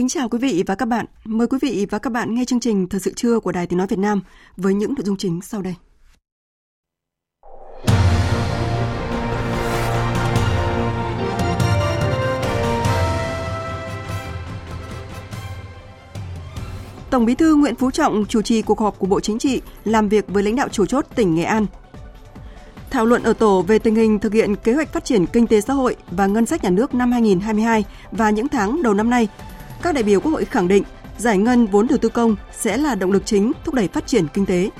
[0.00, 1.06] Kính chào quý vị và các bạn.
[1.24, 3.78] Mời quý vị và các bạn nghe chương trình Thời sự trưa của Đài Tiếng
[3.78, 4.20] Nói Việt Nam
[4.56, 5.74] với những nội dung chính sau đây.
[17.10, 20.08] Tổng Bí thư Nguyễn Phú Trọng chủ trì cuộc họp của Bộ Chính trị làm
[20.08, 21.66] việc với lãnh đạo chủ chốt tỉnh Nghệ An.
[22.90, 25.60] Thảo luận ở tổ về tình hình thực hiện kế hoạch phát triển kinh tế
[25.60, 29.28] xã hội và ngân sách nhà nước năm 2022 và những tháng đầu năm nay
[29.82, 30.84] các đại biểu Quốc hội khẳng định
[31.18, 34.26] giải ngân vốn đầu tư công sẽ là động lực chính thúc đẩy phát triển
[34.34, 34.70] kinh tế.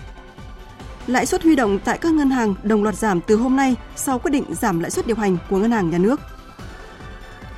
[1.07, 4.19] Lãi suất huy động tại các ngân hàng đồng loạt giảm từ hôm nay sau
[4.19, 6.21] quyết định giảm lãi suất điều hành của ngân hàng nhà nước.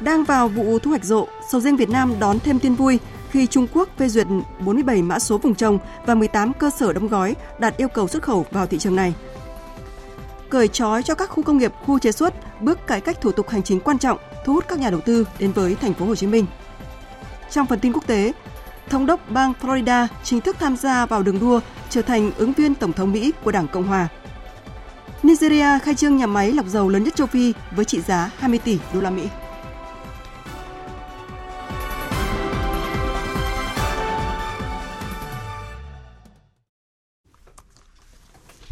[0.00, 2.98] Đang vào vụ thu hoạch rộ, sầu riêng Việt Nam đón thêm tin vui
[3.30, 4.26] khi Trung Quốc phê duyệt
[4.60, 8.22] 47 mã số vùng trồng và 18 cơ sở đóng gói đạt yêu cầu xuất
[8.22, 9.14] khẩu vào thị trường này.
[10.48, 13.48] Cởi trói cho các khu công nghiệp, khu chế xuất, bước cải cách thủ tục
[13.48, 16.14] hành chính quan trọng thu hút các nhà đầu tư đến với thành phố Hồ
[16.14, 16.46] Chí Minh.
[17.52, 18.32] Trong phần tin quốc tế,
[18.88, 22.74] Thống đốc bang Florida chính thức tham gia vào đường đua trở thành ứng viên
[22.74, 24.08] Tổng thống Mỹ của Đảng Cộng Hòa.
[25.22, 28.58] Nigeria khai trương nhà máy lọc dầu lớn nhất châu Phi với trị giá 20
[28.58, 29.28] tỷ đô la Mỹ.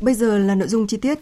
[0.01, 1.19] Bây giờ là nội dung chi tiết.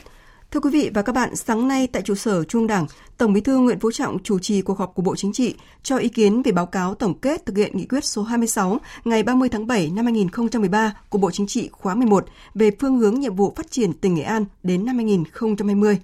[0.50, 2.86] Thưa quý vị và các bạn, sáng nay tại trụ sở Trung Đảng,
[3.18, 5.96] Tổng Bí thư Nguyễn Phú Trọng chủ trì cuộc họp của Bộ Chính trị cho
[5.96, 9.48] ý kiến về báo cáo tổng kết thực hiện nghị quyết số 26 ngày 30
[9.48, 13.52] tháng 7 năm 2013 của Bộ Chính trị khóa 11 về phương hướng nhiệm vụ
[13.56, 15.98] phát triển tỉnh Nghệ An đến năm 2020.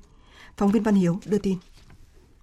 [0.56, 1.56] Phóng viên Văn Hiếu đưa tin.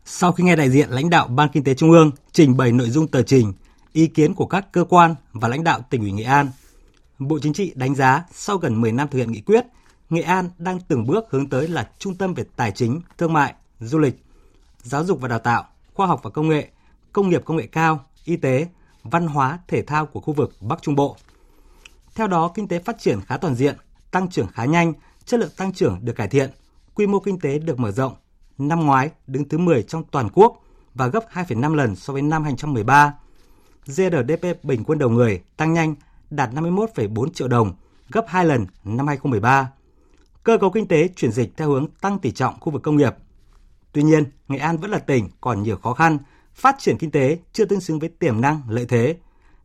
[0.05, 2.89] Sau khi nghe đại diện lãnh đạo Ban Kinh tế Trung ương trình bày nội
[2.89, 3.53] dung tờ trình,
[3.93, 6.49] ý kiến của các cơ quan và lãnh đạo tỉnh ủy Nghệ An,
[7.19, 9.65] Bộ Chính trị đánh giá sau gần 10 năm thực hiện nghị quyết,
[10.11, 13.53] Nghệ An đang từng bước hướng tới là trung tâm về tài chính, thương mại,
[13.79, 14.23] du lịch,
[14.83, 16.69] giáo dục và đào tạo, khoa học và công nghệ,
[17.13, 18.67] công nghiệp công nghệ cao, y tế,
[19.03, 21.17] văn hóa, thể thao của khu vực Bắc Trung Bộ.
[22.15, 23.75] Theo đó, kinh tế phát triển khá toàn diện,
[24.11, 24.93] tăng trưởng khá nhanh,
[25.25, 26.49] chất lượng tăng trưởng được cải thiện,
[26.95, 28.13] quy mô kinh tế được mở rộng.
[28.57, 32.43] Năm ngoái đứng thứ 10 trong toàn quốc và gấp 2,5 lần so với năm
[32.43, 33.13] 2013.
[33.85, 35.95] GRDP bình quân đầu người tăng nhanh,
[36.29, 37.73] đạt 51,4 triệu đồng,
[38.09, 39.71] gấp 2 lần năm 2013
[40.43, 43.15] cơ cấu kinh tế chuyển dịch theo hướng tăng tỷ trọng khu vực công nghiệp.
[43.91, 46.17] Tuy nhiên, Nghệ An vẫn là tỉnh còn nhiều khó khăn,
[46.53, 49.17] phát triển kinh tế chưa tương xứng với tiềm năng, lợi thế.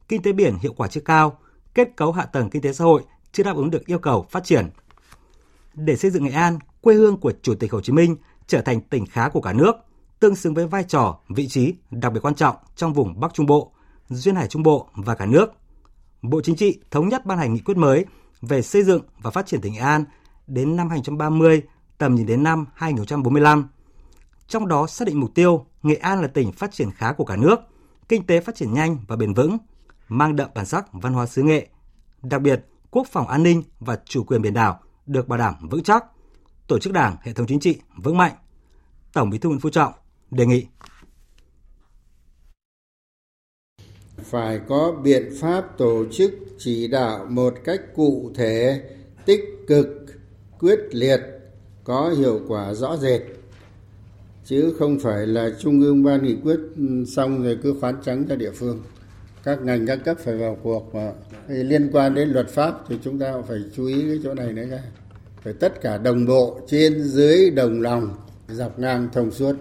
[0.09, 1.39] Kinh tế biển hiệu quả chưa cao,
[1.75, 4.45] kết cấu hạ tầng kinh tế xã hội chưa đáp ứng được yêu cầu phát
[4.45, 4.71] triển.
[5.75, 8.17] Để xây dựng Nghệ An, quê hương của Chủ tịch Hồ Chí Minh
[8.47, 9.77] trở thành tỉnh khá của cả nước,
[10.21, 13.47] tương xứng với vai trò, vị trí đặc biệt quan trọng trong vùng Bắc Trung
[13.47, 13.73] Bộ,
[14.09, 15.53] Duyên Hải Trung Bộ và cả nước.
[16.23, 18.05] Bộ Chính trị thống nhất ban hành nghị quyết mới
[18.43, 20.05] về xây dựng và phát triển tỉnh Nghệ An
[20.47, 21.63] đến năm 2030,
[21.99, 23.69] tầm nhìn đến năm 2045.
[24.49, 27.37] Trong đó xác định mục tiêu Nghệ An là tỉnh phát triển khá của cả
[27.37, 27.61] nước,
[28.09, 29.59] kinh tế phát triển nhanh và bền vững,
[30.09, 31.67] mang đậm bản sắc văn hóa xứ nghệ.
[32.23, 35.83] Đặc biệt, quốc phòng an ninh và chủ quyền biển đảo được bảo đảm vững
[35.83, 36.05] chắc,
[36.67, 38.33] tổ chức đảng, hệ thống chính trị vững mạnh.
[39.13, 39.93] Tổng Bí thư Nguyễn Phú Trọng
[40.31, 40.67] đề nghị
[44.31, 48.83] phải có biện pháp tổ chức chỉ đạo một cách cụ thể,
[49.27, 50.06] tích cực
[50.67, 51.21] quyết liệt,
[51.85, 53.21] có hiệu quả rõ rệt,
[54.45, 56.61] chứ không phải là trung ương ban nghị quyết
[57.07, 58.83] xong rồi cứ khoán trắng cho địa phương.
[59.45, 61.13] Các ngành, các cấp phải vào cuộc mà.
[61.49, 64.65] Liên quan đến luật pháp thì chúng ta phải chú ý cái chỗ này nữa
[64.71, 64.83] nha.
[65.43, 68.15] Phải tất cả đồng bộ, trên, dưới, đồng lòng,
[68.49, 69.57] dọc ngang, thông suốt.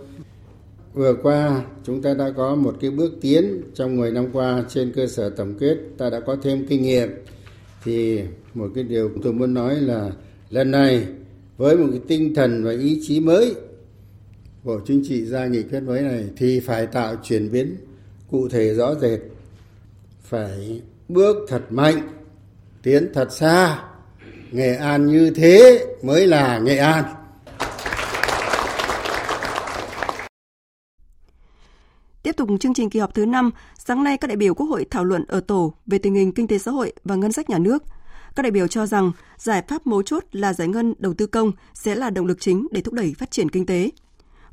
[0.94, 4.92] Vừa qua, chúng ta đã có một cái bước tiến trong 10 năm qua trên
[4.96, 5.78] cơ sở tổng kết.
[5.98, 7.10] Ta đã có thêm kinh nghiệm.
[7.84, 8.22] Thì
[8.54, 10.12] một cái điều tôi muốn nói là
[10.56, 11.08] lần này
[11.58, 13.56] với một cái tinh thần và ý chí mới
[14.64, 17.76] bộ chính trị ra nghị quyết mới này thì phải tạo chuyển biến
[18.32, 19.20] cụ thể rõ rệt.
[20.22, 22.10] Phải bước thật mạnh
[22.84, 23.84] tiến thật xa.
[24.52, 27.04] Nghệ an như thế mới là nghệ an.
[32.24, 34.86] Tiếp tục chương trình kỳ họp thứ 5, sáng nay các đại biểu Quốc hội
[34.90, 37.58] thảo luận ở tổ về tình hình kinh tế xã hội và ngân sách nhà
[37.58, 37.84] nước.
[38.36, 41.52] Các đại biểu cho rằng giải pháp mấu chốt là giải ngân đầu tư công
[41.74, 43.90] sẽ là động lực chính để thúc đẩy phát triển kinh tế.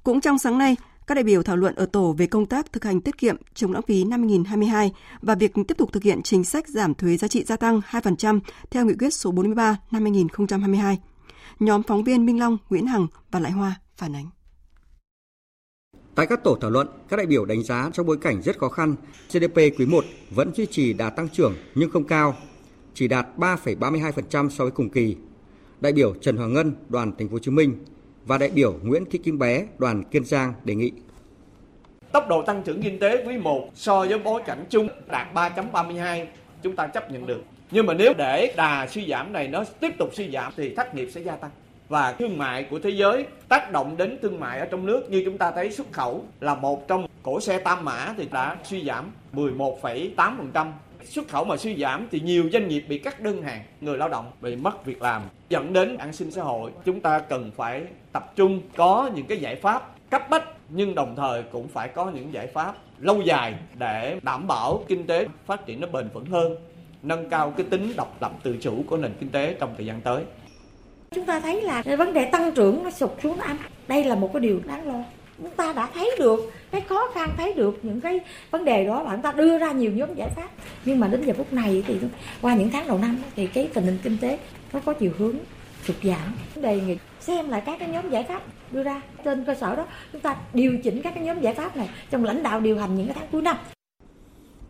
[0.02, 0.76] Cũng trong sáng nay,
[1.06, 3.73] các đại biểu thảo luận ở tổ về công tác thực hành tiết kiệm chống
[3.73, 4.93] lãng phí năm 2022
[5.23, 8.40] và việc tiếp tục thực hiện chính sách giảm thuế giá trị gia tăng 2%
[8.70, 10.99] theo nghị quyết số 43 năm 2022.
[11.61, 14.26] Nhóm phóng viên Minh Long, Nguyễn Hằng và Lại Hoa phản ánh.
[16.14, 18.69] Tại các tổ thảo luận, các đại biểu đánh giá trong bối cảnh rất khó
[18.69, 18.94] khăn,
[19.32, 22.37] GDP quý 1 vẫn duy trì đà tăng trưởng nhưng không cao,
[22.94, 25.17] chỉ đạt 3,32% so với cùng kỳ.
[25.81, 27.85] Đại biểu Trần Hoàng Ngân, đoàn Thành phố Hồ Chí Minh
[28.27, 30.93] và đại biểu Nguyễn Thị Kim Bé, đoàn Kiên Giang đề nghị
[32.12, 36.27] tốc độ tăng trưởng kinh tế quý 1 so với bối cảnh chung đạt 3.32
[36.62, 37.43] chúng ta chấp nhận được.
[37.71, 40.94] Nhưng mà nếu để đà suy giảm này nó tiếp tục suy giảm thì thất
[40.94, 41.50] nghiệp sẽ gia tăng.
[41.89, 45.23] Và thương mại của thế giới tác động đến thương mại ở trong nước như
[45.25, 48.85] chúng ta thấy xuất khẩu là một trong cổ xe tam mã thì đã suy
[48.85, 50.67] giảm 11,8%.
[51.04, 54.08] Xuất khẩu mà suy giảm thì nhiều doanh nghiệp bị cắt đơn hàng, người lao
[54.08, 56.70] động bị mất việc làm, dẫn đến an sinh xã hội.
[56.84, 57.82] Chúng ta cần phải
[58.12, 62.10] tập trung có những cái giải pháp cấp bách nhưng đồng thời cũng phải có
[62.10, 66.26] những giải pháp lâu dài để đảm bảo kinh tế phát triển nó bền vững
[66.26, 66.56] hơn
[67.02, 70.00] nâng cao cái tính độc lập tự chủ của nền kinh tế trong thời gian
[70.00, 70.22] tới.
[71.10, 73.56] Chúng ta thấy là vấn đề tăng trưởng nó sụt xuống âm
[73.88, 75.05] đây là một cái điều đáng lo
[75.43, 79.05] chúng ta đã thấy được cái khó khăn, thấy được những cái vấn đề đó
[79.05, 80.49] và chúng ta đưa ra nhiều nhóm giải pháp.
[80.85, 81.97] Nhưng mà đến giờ phút này thì
[82.41, 84.39] qua những tháng đầu năm thì cái tình hình kinh tế
[84.73, 85.37] nó có chiều hướng
[85.85, 86.35] sụt giảm.
[86.62, 88.43] Đề nghị xem lại các cái nhóm giải pháp
[88.73, 91.77] đưa ra trên cơ sở đó, chúng ta điều chỉnh các cái nhóm giải pháp
[91.77, 93.56] này trong lãnh đạo điều hành những cái tháng cuối năm.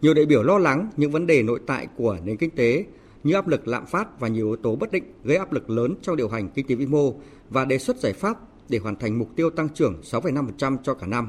[0.00, 2.84] Nhiều đại biểu lo lắng những vấn đề nội tại của nền kinh tế
[3.24, 5.94] như áp lực lạm phát và nhiều yếu tố bất định gây áp lực lớn
[6.02, 7.14] trong điều hành kinh tế vĩ mô
[7.50, 8.36] và đề xuất giải pháp
[8.72, 11.28] để hoàn thành mục tiêu tăng trưởng 6,5% cho cả năm.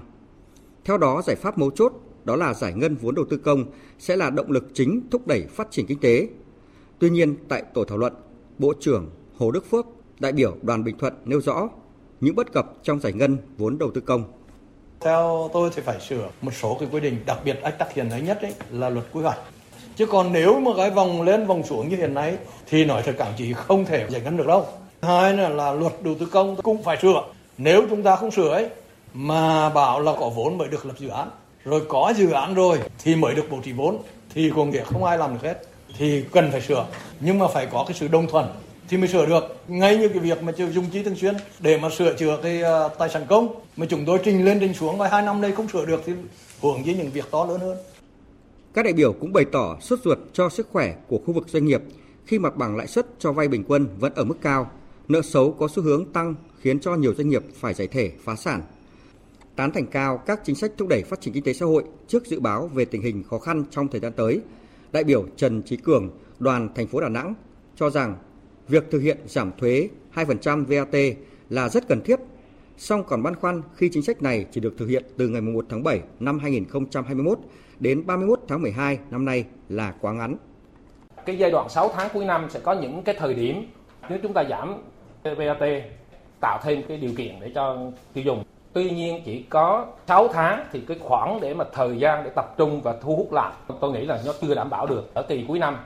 [0.86, 1.94] Theo đó, giải pháp mấu chốt
[2.24, 3.66] đó là giải ngân vốn đầu tư công
[4.00, 6.28] sẽ là động lực chính thúc đẩy phát triển kinh tế.
[7.00, 8.14] Tuy nhiên, tại tổ thảo luận,
[8.58, 9.86] Bộ trưởng Hồ Đức Phước,
[10.20, 11.70] đại biểu đoàn Bình Thuận nêu rõ
[12.22, 14.24] những bất cập trong giải ngân vốn đầu tư công.
[15.00, 18.10] Theo tôi thì phải sửa một số cái quy định, đặc biệt ách tắc hiện
[18.10, 19.40] nay nhất ấy, là luật quy hoạch.
[19.96, 22.38] Chứ còn nếu mà cái vòng lên vòng xuống như hiện nay
[22.68, 24.66] thì nói thật cảm chỉ không thể giải ngân được đâu.
[25.04, 27.24] Hai là, là luật đầu tư công cũng phải sửa.
[27.58, 28.70] Nếu chúng ta không sửa ấy
[29.14, 31.30] mà bảo là có vốn mới được lập dự án,
[31.64, 33.98] rồi có dự án rồi thì mới được bố trí vốn
[34.34, 35.62] thì có nghĩa không ai làm được hết
[35.98, 36.86] thì cần phải sửa.
[37.20, 38.46] Nhưng mà phải có cái sự đồng thuận
[38.90, 39.58] thì mới sửa được.
[39.68, 42.92] Ngay như cái việc mà dùng chi thường xuyên để mà sửa chữa cái uh,
[42.98, 45.68] tài sản công mà chúng tôi trình lên trình xuống vài hai năm nay không
[45.68, 46.14] sửa được thì
[46.62, 47.78] hưởng với những việc to lớn hơn.
[48.74, 51.66] Các đại biểu cũng bày tỏ sốt ruột cho sức khỏe của khu vực doanh
[51.66, 51.82] nghiệp
[52.26, 54.72] khi mặt bằng lãi suất cho vay bình quân vẫn ở mức cao,
[55.08, 58.36] nợ xấu có xu hướng tăng khiến cho nhiều doanh nghiệp phải giải thể, phá
[58.36, 58.62] sản.
[59.56, 62.26] Tán thành cao các chính sách thúc đẩy phát triển kinh tế xã hội trước
[62.26, 64.42] dự báo về tình hình khó khăn trong thời gian tới.
[64.92, 66.10] Đại biểu Trần Trí Cường,
[66.40, 67.34] đoàn thành phố Đà Nẵng
[67.76, 68.16] cho rằng
[68.68, 71.18] việc thực hiện giảm thuế 2% VAT
[71.50, 72.20] là rất cần thiết,
[72.78, 75.66] song còn băn khoăn khi chính sách này chỉ được thực hiện từ ngày 1
[75.70, 77.40] tháng 7 năm 2021
[77.80, 80.36] đến 31 tháng 12 năm nay là quá ngắn.
[81.26, 83.56] Cái giai đoạn 6 tháng cuối năm sẽ có những cái thời điểm
[84.10, 84.76] nếu chúng ta giảm
[85.24, 85.84] VAT
[86.40, 87.78] tạo thêm cái điều kiện để cho
[88.14, 88.44] tiêu dùng.
[88.74, 92.58] Tuy nhiên chỉ có 6 tháng thì cái khoảng để mà thời gian để tập
[92.58, 95.46] trung và thu hút lại, tôi nghĩ là nó chưa đảm bảo được ở kỳ
[95.48, 95.78] cuối năm.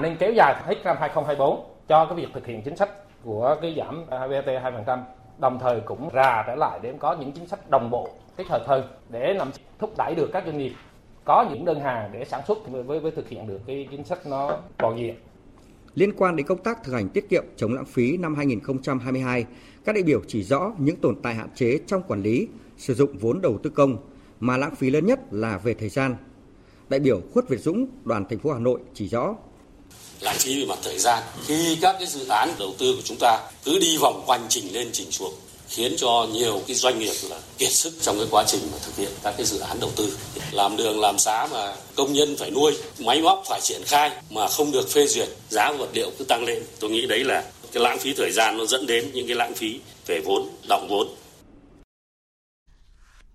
[0.00, 2.90] Nên kéo dài hết năm 2024 cho cái việc thực hiện chính sách
[3.24, 4.98] của cái giảm VAT 2%
[5.38, 8.62] đồng thời cũng rà trở lại để có những chính sách đồng bộ, kết hợp
[8.66, 10.72] hơn để làm thúc đẩy được các doanh nghiệp
[11.24, 14.18] có những đơn hàng để sản xuất với với thực hiện được cái chính sách
[14.26, 15.14] nó toàn diện.
[15.98, 19.44] Liên quan đến công tác thực hành tiết kiệm chống lãng phí năm 2022,
[19.84, 23.18] các đại biểu chỉ rõ những tồn tại hạn chế trong quản lý, sử dụng
[23.18, 23.96] vốn đầu tư công
[24.40, 26.16] mà lãng phí lớn nhất là về thời gian.
[26.88, 29.34] Đại biểu Khuất Việt Dũng, đoàn thành phố Hà Nội chỉ rõ
[30.20, 33.18] lãng phí về mặt thời gian khi các cái dự án đầu tư của chúng
[33.20, 35.34] ta cứ đi vòng quanh trình lên trình xuống
[35.68, 38.96] khiến cho nhiều cái doanh nghiệp là kiệt sức trong cái quá trình mà thực
[38.96, 40.16] hiện các cái dự án đầu tư
[40.52, 44.48] làm đường làm xá mà công nhân phải nuôi máy móc phải triển khai mà
[44.48, 47.82] không được phê duyệt giá vật liệu cứ tăng lên tôi nghĩ đấy là cái
[47.82, 51.08] lãng phí thời gian nó dẫn đến những cái lãng phí về vốn động vốn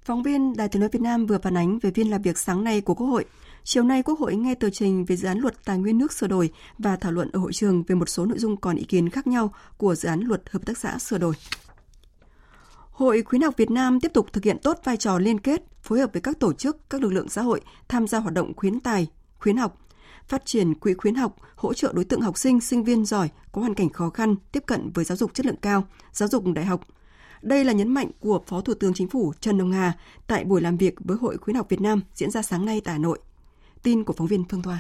[0.06, 2.63] Phóng viên Đài tiếng nói Việt Nam vừa phản ánh về phiên làm việc sáng
[2.63, 3.25] nay của Quốc hội.
[3.63, 6.28] Chiều nay, Quốc hội nghe tờ trình về dự án luật tài nguyên nước sửa
[6.28, 9.10] đổi và thảo luận ở hội trường về một số nội dung còn ý kiến
[9.10, 11.34] khác nhau của dự án luật hợp tác xã sửa đổi.
[12.93, 16.00] Hội Khuyến học Việt Nam tiếp tục thực hiện tốt vai trò liên kết, phối
[16.00, 18.79] hợp với các tổ chức, các lực lượng xã hội tham gia hoạt động khuyến
[18.79, 19.07] tài,
[19.39, 19.77] khuyến học,
[20.27, 23.62] phát triển quỹ khuyến học, hỗ trợ đối tượng học sinh, sinh viên giỏi có
[23.62, 26.65] hoàn cảnh khó khăn tiếp cận với giáo dục chất lượng cao, giáo dục đại
[26.65, 26.81] học,
[27.41, 29.93] Đây là nhấn mạnh của Phó Thủ tướng Chính phủ Trần Hồng Hà
[30.27, 32.93] tại buổi làm việc với Hội Khuyến học Việt Nam diễn ra sáng nay tại
[32.93, 33.19] Hà Nội.
[33.83, 34.79] Tin của phóng viên Phương Thoa.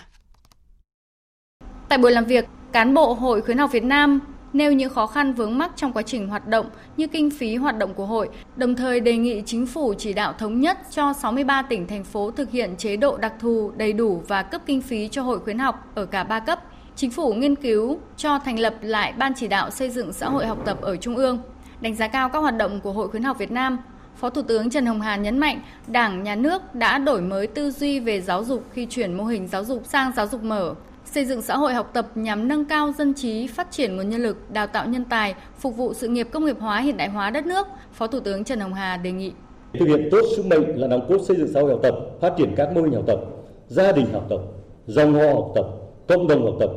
[1.89, 4.19] Tại buổi làm việc, cán bộ Hội Khuyến học Việt Nam
[4.53, 7.77] nêu những khó khăn vướng mắc trong quá trình hoạt động như kinh phí hoạt
[7.77, 11.61] động của hội, đồng thời đề nghị chính phủ chỉ đạo thống nhất cho 63
[11.61, 15.07] tỉnh thành phố thực hiện chế độ đặc thù đầy đủ và cấp kinh phí
[15.07, 16.59] cho hội khuyến học ở cả ba cấp.
[16.95, 20.45] Chính phủ nghiên cứu cho thành lập lại ban chỉ đạo xây dựng xã hội
[20.45, 21.39] học tập ở trung ương.
[21.81, 23.77] Đánh giá cao các hoạt động của Hội khuyến học Việt Nam,
[24.15, 27.71] Phó Thủ tướng Trần Hồng Hà nhấn mạnh, Đảng, Nhà nước đã đổi mới tư
[27.71, 30.73] duy về giáo dục khi chuyển mô hình giáo dục sang giáo dục mở,
[31.13, 34.21] xây dựng xã hội học tập nhằm nâng cao dân trí, phát triển nguồn nhân
[34.21, 37.29] lực, đào tạo nhân tài, phục vụ sự nghiệp công nghiệp hóa hiện đại hóa
[37.29, 39.31] đất nước, Phó Thủ tướng Trần Hồng Hà đề nghị.
[39.79, 42.33] Thực hiện tốt sứ mệnh là nòng cốt xây dựng xã hội học tập, phát
[42.37, 43.19] triển các mô hình học tập,
[43.67, 44.39] gia đình học tập,
[44.87, 45.65] dòng họ học tập,
[46.07, 46.69] cộng đồng học tập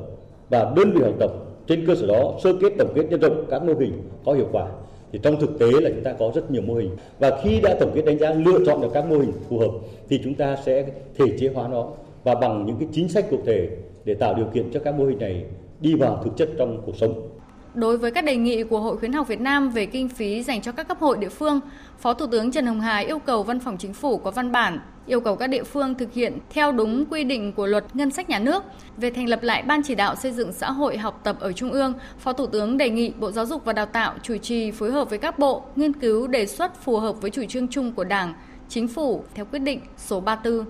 [0.50, 1.30] và đơn vị học tập.
[1.66, 4.48] Trên cơ sở đó sơ kết tổng kết nhân rộng các mô hình có hiệu
[4.52, 4.66] quả.
[5.12, 7.76] Thì trong thực tế là chúng ta có rất nhiều mô hình và khi đã
[7.80, 9.70] tổng kết đánh giá lựa chọn được các mô hình phù hợp
[10.08, 10.86] thì chúng ta sẽ
[11.18, 11.86] thể chế hóa nó
[12.24, 13.68] và bằng những cái chính sách cụ thể
[14.06, 15.44] để tạo điều kiện cho các mô hình này
[15.80, 17.28] đi vào thực chất trong cuộc sống.
[17.75, 20.62] Đối với các đề nghị của Hội khuyến học Việt Nam về kinh phí dành
[20.62, 21.60] cho các cấp hội địa phương,
[21.98, 24.78] Phó Thủ tướng Trần Hồng Hà yêu cầu Văn phòng Chính phủ có văn bản
[25.06, 28.30] yêu cầu các địa phương thực hiện theo đúng quy định của luật ngân sách
[28.30, 28.64] nhà nước
[28.96, 31.70] về thành lập lại ban chỉ đạo xây dựng xã hội học tập ở trung
[31.70, 31.92] ương.
[32.18, 35.10] Phó Thủ tướng đề nghị Bộ Giáo dục và Đào tạo chủ trì phối hợp
[35.10, 38.34] với các bộ nghiên cứu đề xuất phù hợp với chủ trương chung của Đảng,
[38.68, 40.64] Chính phủ theo quyết định số 34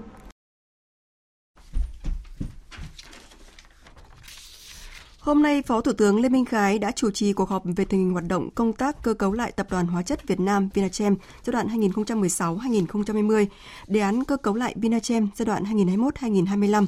[5.26, 8.00] Hôm nay, Phó Thủ tướng Lê Minh Khái đã chủ trì cuộc họp về tình
[8.00, 11.16] hình hoạt động công tác cơ cấu lại Tập đoàn Hóa chất Việt Nam Vinachem
[11.44, 13.46] giai đoạn 2016-2020,
[13.86, 16.86] đề án cơ cấu lại Vinachem giai đoạn 2021-2025,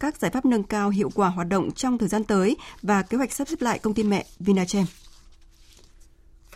[0.00, 3.18] các giải pháp nâng cao hiệu quả hoạt động trong thời gian tới và kế
[3.18, 4.84] hoạch sắp xếp lại công ty mẹ Vinachem.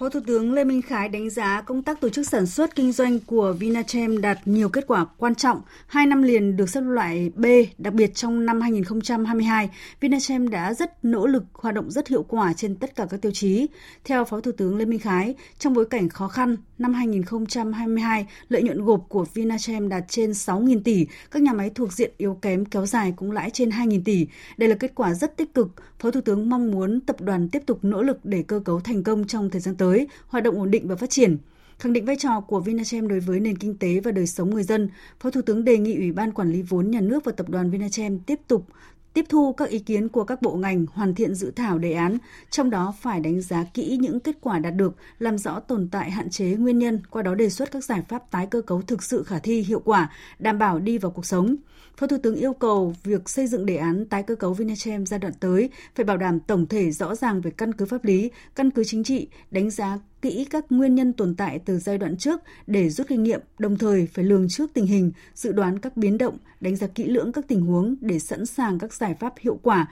[0.00, 2.92] Phó Thủ tướng Lê Minh Khái đánh giá công tác tổ chức sản xuất kinh
[2.92, 5.60] doanh của Vinachem đạt nhiều kết quả quan trọng.
[5.86, 7.46] Hai năm liền được xếp loại B,
[7.78, 12.52] đặc biệt trong năm 2022, Vinachem đã rất nỗ lực hoạt động rất hiệu quả
[12.52, 13.66] trên tất cả các tiêu chí.
[14.04, 18.62] Theo Phó Thủ tướng Lê Minh Khái, trong bối cảnh khó khăn, năm 2022, lợi
[18.62, 22.64] nhuận gộp của Vinachem đạt trên 6.000 tỷ, các nhà máy thuộc diện yếu kém
[22.64, 24.26] kéo dài cũng lãi trên 2.000 tỷ.
[24.56, 25.68] Đây là kết quả rất tích cực.
[25.98, 29.02] Phó Thủ tướng mong muốn tập đoàn tiếp tục nỗ lực để cơ cấu thành
[29.02, 31.38] công trong thời gian tới tới, hoạt động ổn định và phát triển.
[31.78, 34.62] Khẳng định vai trò của Vinachem đối với nền kinh tế và đời sống người
[34.62, 34.88] dân,
[35.20, 37.70] Phó Thủ tướng đề nghị Ủy ban Quản lý vốn nhà nước và Tập đoàn
[37.70, 38.66] Vinachem tiếp tục
[39.14, 42.18] tiếp thu các ý kiến của các bộ ngành hoàn thiện dự thảo đề án,
[42.50, 46.10] trong đó phải đánh giá kỹ những kết quả đạt được, làm rõ tồn tại
[46.10, 49.02] hạn chế nguyên nhân, qua đó đề xuất các giải pháp tái cơ cấu thực
[49.02, 51.56] sự khả thi hiệu quả, đảm bảo đi vào cuộc sống.
[51.96, 55.20] Phó Thủ tướng yêu cầu việc xây dựng đề án tái cơ cấu Vinachem giai
[55.20, 58.70] đoạn tới phải bảo đảm tổng thể rõ ràng về căn cứ pháp lý, căn
[58.70, 62.40] cứ chính trị, đánh giá kỹ các nguyên nhân tồn tại từ giai đoạn trước
[62.66, 66.18] để rút kinh nghiệm, đồng thời phải lường trước tình hình, dự đoán các biến
[66.18, 69.60] động, đánh giá kỹ lưỡng các tình huống để sẵn sàng các giải pháp hiệu
[69.62, 69.88] quả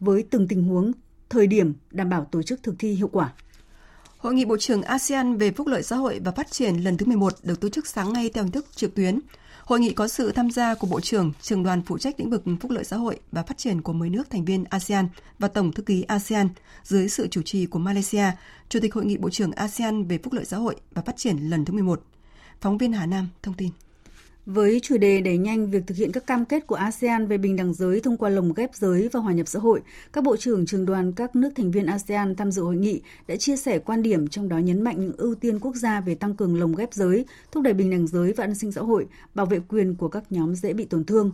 [0.00, 0.92] với từng tình huống,
[1.28, 3.32] thời điểm đảm bảo tổ chức thực thi hiệu quả.
[4.16, 7.06] Hội nghị Bộ trưởng ASEAN về phúc lợi xã hội và phát triển lần thứ
[7.06, 9.18] 11 được tổ chức sáng nay theo hình thức trực tuyến.
[9.64, 12.42] Hội nghị có sự tham gia của Bộ trưởng, Trường đoàn phụ trách lĩnh vực
[12.60, 15.72] phúc lợi xã hội và phát triển của 10 nước thành viên ASEAN và Tổng
[15.72, 16.48] thư ký ASEAN
[16.82, 18.24] dưới sự chủ trì của Malaysia,
[18.68, 21.36] Chủ tịch Hội nghị Bộ trưởng ASEAN về phúc lợi xã hội và phát triển
[21.38, 22.02] lần thứ 11.
[22.60, 23.70] Phóng viên Hà Nam thông tin.
[24.46, 27.56] Với chủ đề đẩy nhanh việc thực hiện các cam kết của ASEAN về bình
[27.56, 29.80] đẳng giới thông qua lồng ghép giới và hòa nhập xã hội,
[30.12, 33.36] các bộ trưởng trường đoàn các nước thành viên ASEAN tham dự hội nghị đã
[33.36, 36.34] chia sẻ quan điểm trong đó nhấn mạnh những ưu tiên quốc gia về tăng
[36.34, 39.46] cường lồng ghép giới, thúc đẩy bình đẳng giới và an sinh xã hội, bảo
[39.46, 41.32] vệ quyền của các nhóm dễ bị tổn thương.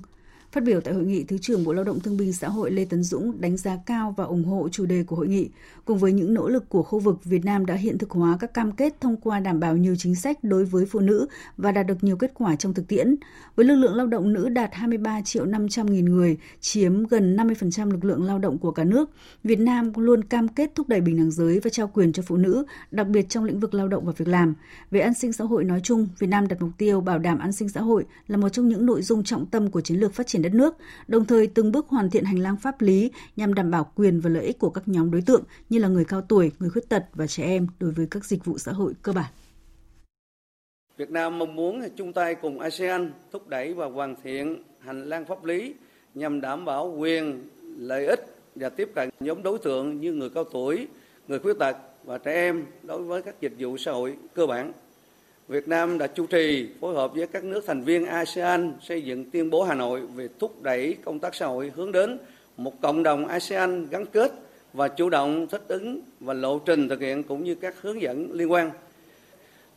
[0.52, 2.84] Phát biểu tại hội nghị, Thứ trưởng Bộ Lao động Thương binh Xã hội Lê
[2.84, 5.48] Tấn Dũng đánh giá cao và ủng hộ chủ đề của hội nghị.
[5.84, 8.54] Cùng với những nỗ lực của khu vực, Việt Nam đã hiện thực hóa các
[8.54, 11.26] cam kết thông qua đảm bảo nhiều chính sách đối với phụ nữ
[11.56, 13.16] và đạt được nhiều kết quả trong thực tiễn.
[13.56, 17.90] Với lực lượng lao động nữ đạt 23 triệu 500 nghìn người, chiếm gần 50%
[17.90, 19.10] lực lượng lao động của cả nước,
[19.44, 22.36] Việt Nam luôn cam kết thúc đẩy bình đẳng giới và trao quyền cho phụ
[22.36, 24.54] nữ, đặc biệt trong lĩnh vực lao động và việc làm.
[24.90, 27.52] Về an sinh xã hội nói chung, Việt Nam đặt mục tiêu bảo đảm an
[27.52, 30.26] sinh xã hội là một trong những nội dung trọng tâm của chiến lược phát
[30.26, 30.76] triển triển đất nước,
[31.08, 34.30] đồng thời từng bước hoàn thiện hành lang pháp lý nhằm đảm bảo quyền và
[34.30, 37.04] lợi ích của các nhóm đối tượng như là người cao tuổi, người khuyết tật
[37.14, 39.32] và trẻ em đối với các dịch vụ xã hội cơ bản.
[40.96, 45.24] Việt Nam mong muốn chung tay cùng ASEAN thúc đẩy và hoàn thiện hành lang
[45.24, 45.74] pháp lý
[46.14, 50.44] nhằm đảm bảo quyền, lợi ích và tiếp cận nhóm đối tượng như người cao
[50.44, 50.88] tuổi,
[51.28, 54.72] người khuyết tật và trẻ em đối với các dịch vụ xã hội cơ bản
[55.48, 59.30] Việt Nam đã chủ trì phối hợp với các nước thành viên ASEAN xây dựng
[59.30, 62.18] tuyên bố Hà Nội về thúc đẩy công tác xã hội hướng đến
[62.56, 64.32] một cộng đồng ASEAN gắn kết
[64.72, 68.32] và chủ động thích ứng và lộ trình thực hiện cũng như các hướng dẫn
[68.32, 68.70] liên quan.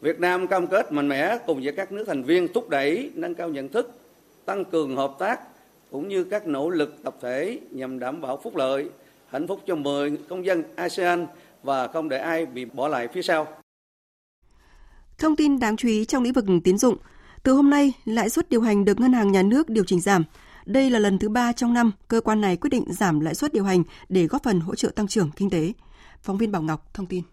[0.01, 3.35] Việt Nam cam kết mạnh mẽ cùng với các nước thành viên thúc đẩy nâng
[3.35, 3.91] cao nhận thức,
[4.45, 5.39] tăng cường hợp tác
[5.91, 8.89] cũng như các nỗ lực tập thể nhằm đảm bảo phúc lợi,
[9.27, 11.27] hạnh phúc cho 10 công dân ASEAN
[11.63, 13.60] và không để ai bị bỏ lại phía sau.
[15.21, 16.97] Thông tin đáng chú ý trong lĩnh vực tín dụng,
[17.43, 20.23] từ hôm nay, lãi suất điều hành được Ngân hàng Nhà nước điều chỉnh giảm.
[20.65, 23.53] Đây là lần thứ ba trong năm cơ quan này quyết định giảm lãi suất
[23.53, 25.73] điều hành để góp phần hỗ trợ tăng trưởng kinh tế.
[26.21, 27.23] Phóng viên Bảo Ngọc thông tin.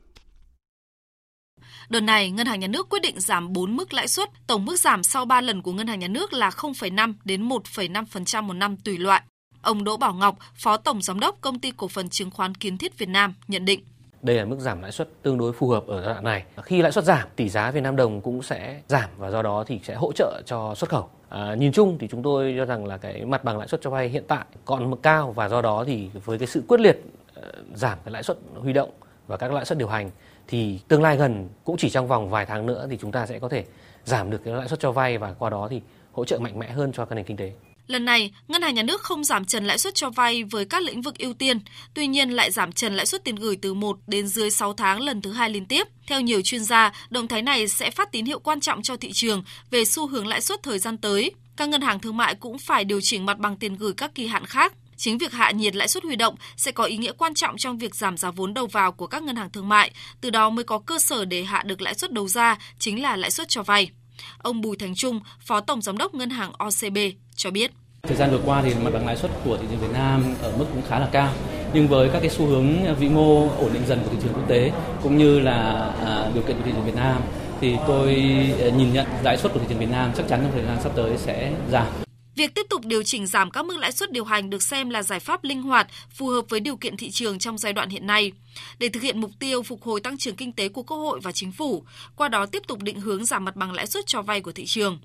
[1.89, 4.77] Đợt này, Ngân hàng Nhà nước quyết định giảm 4 mức lãi suất, tổng mức
[4.77, 8.77] giảm sau 3 lần của Ngân hàng Nhà nước là 0,5 đến 1,5% một năm
[8.77, 9.23] tùy loại.
[9.63, 12.79] Ông Đỗ Bảo Ngọc, Phó Tổng Giám đốc Công ty Cổ phần Chứng khoán Kiến
[12.79, 13.85] thiết Việt Nam nhận định.
[14.23, 16.45] Đây là mức giảm lãi suất tương đối phù hợp ở giai đoạn này.
[16.63, 19.65] Khi lãi suất giảm, tỷ giá Việt Nam đồng cũng sẽ giảm và do đó
[19.67, 21.09] thì sẽ hỗ trợ cho xuất khẩu.
[21.29, 23.91] À, nhìn chung thì chúng tôi cho rằng là cái mặt bằng lãi suất cho
[23.91, 27.03] vay hiện tại còn mức cao và do đó thì với cái sự quyết liệt
[27.39, 27.45] uh,
[27.75, 28.91] giảm cái lãi suất huy động
[29.27, 30.11] và các lãi suất điều hành
[30.49, 33.39] thì tương lai gần cũng chỉ trong vòng vài tháng nữa thì chúng ta sẽ
[33.39, 33.65] có thể
[34.05, 35.83] giảm được cái lãi suất cho vay và qua đó thì
[36.13, 37.53] hỗ trợ mạnh mẽ hơn cho các nền kinh tế.
[37.89, 40.83] Lần này, Ngân hàng Nhà nước không giảm trần lãi suất cho vay với các
[40.83, 41.61] lĩnh vực ưu tiên,
[41.95, 45.01] tuy nhiên lại giảm trần lãi suất tiền gửi từ 1 đến dưới 6 tháng
[45.01, 45.87] lần thứ hai liên tiếp.
[46.07, 49.13] Theo nhiều chuyên gia, động thái này sẽ phát tín hiệu quan trọng cho thị
[49.13, 51.33] trường về xu hướng lãi suất thời gian tới.
[51.57, 54.27] Các ngân hàng thương mại cũng phải điều chỉnh mặt bằng tiền gửi các kỳ
[54.27, 54.73] hạn khác.
[54.97, 57.79] Chính việc hạ nhiệt lãi suất huy động sẽ có ý nghĩa quan trọng trong
[57.79, 59.91] việc giảm giá vốn đầu vào của các ngân hàng thương mại,
[60.21, 63.17] từ đó mới có cơ sở để hạ được lãi suất đầu ra, chính là
[63.17, 63.91] lãi suất cho vay.
[64.39, 66.99] Ông Bùi Thành Trung, Phó Tổng Giám đốc Ngân hàng OCB
[67.37, 67.71] cho biết.
[68.03, 70.53] Thời gian vừa qua thì mặt bằng lãi suất của thị trường Việt Nam ở
[70.59, 71.33] mức cũng khá là cao.
[71.75, 74.49] Nhưng với các cái xu hướng vĩ mô ổn định dần của thị trường quốc
[74.49, 74.73] tế
[75.03, 77.23] cũng như là à, điều kiện của thị trường Việt Nam
[77.61, 78.15] thì tôi
[78.61, 80.83] à, nhìn nhận lãi suất của thị trường Việt Nam chắc chắn trong thời gian
[80.83, 82.08] sắp tới sẽ giảm.
[82.39, 85.03] Việc tiếp tục điều chỉnh giảm các mức lãi suất điều hành được xem là
[85.03, 88.07] giải pháp linh hoạt, phù hợp với điều kiện thị trường trong giai đoạn hiện
[88.07, 88.33] nay.
[88.79, 91.33] Để thực hiện mục tiêu phục hồi tăng trưởng kinh tế của Quốc hội và
[91.33, 91.85] Chính phủ,
[92.17, 94.67] qua đó tiếp tục định hướng giảm mặt bằng lãi suất cho vay của thị
[94.67, 94.99] trường.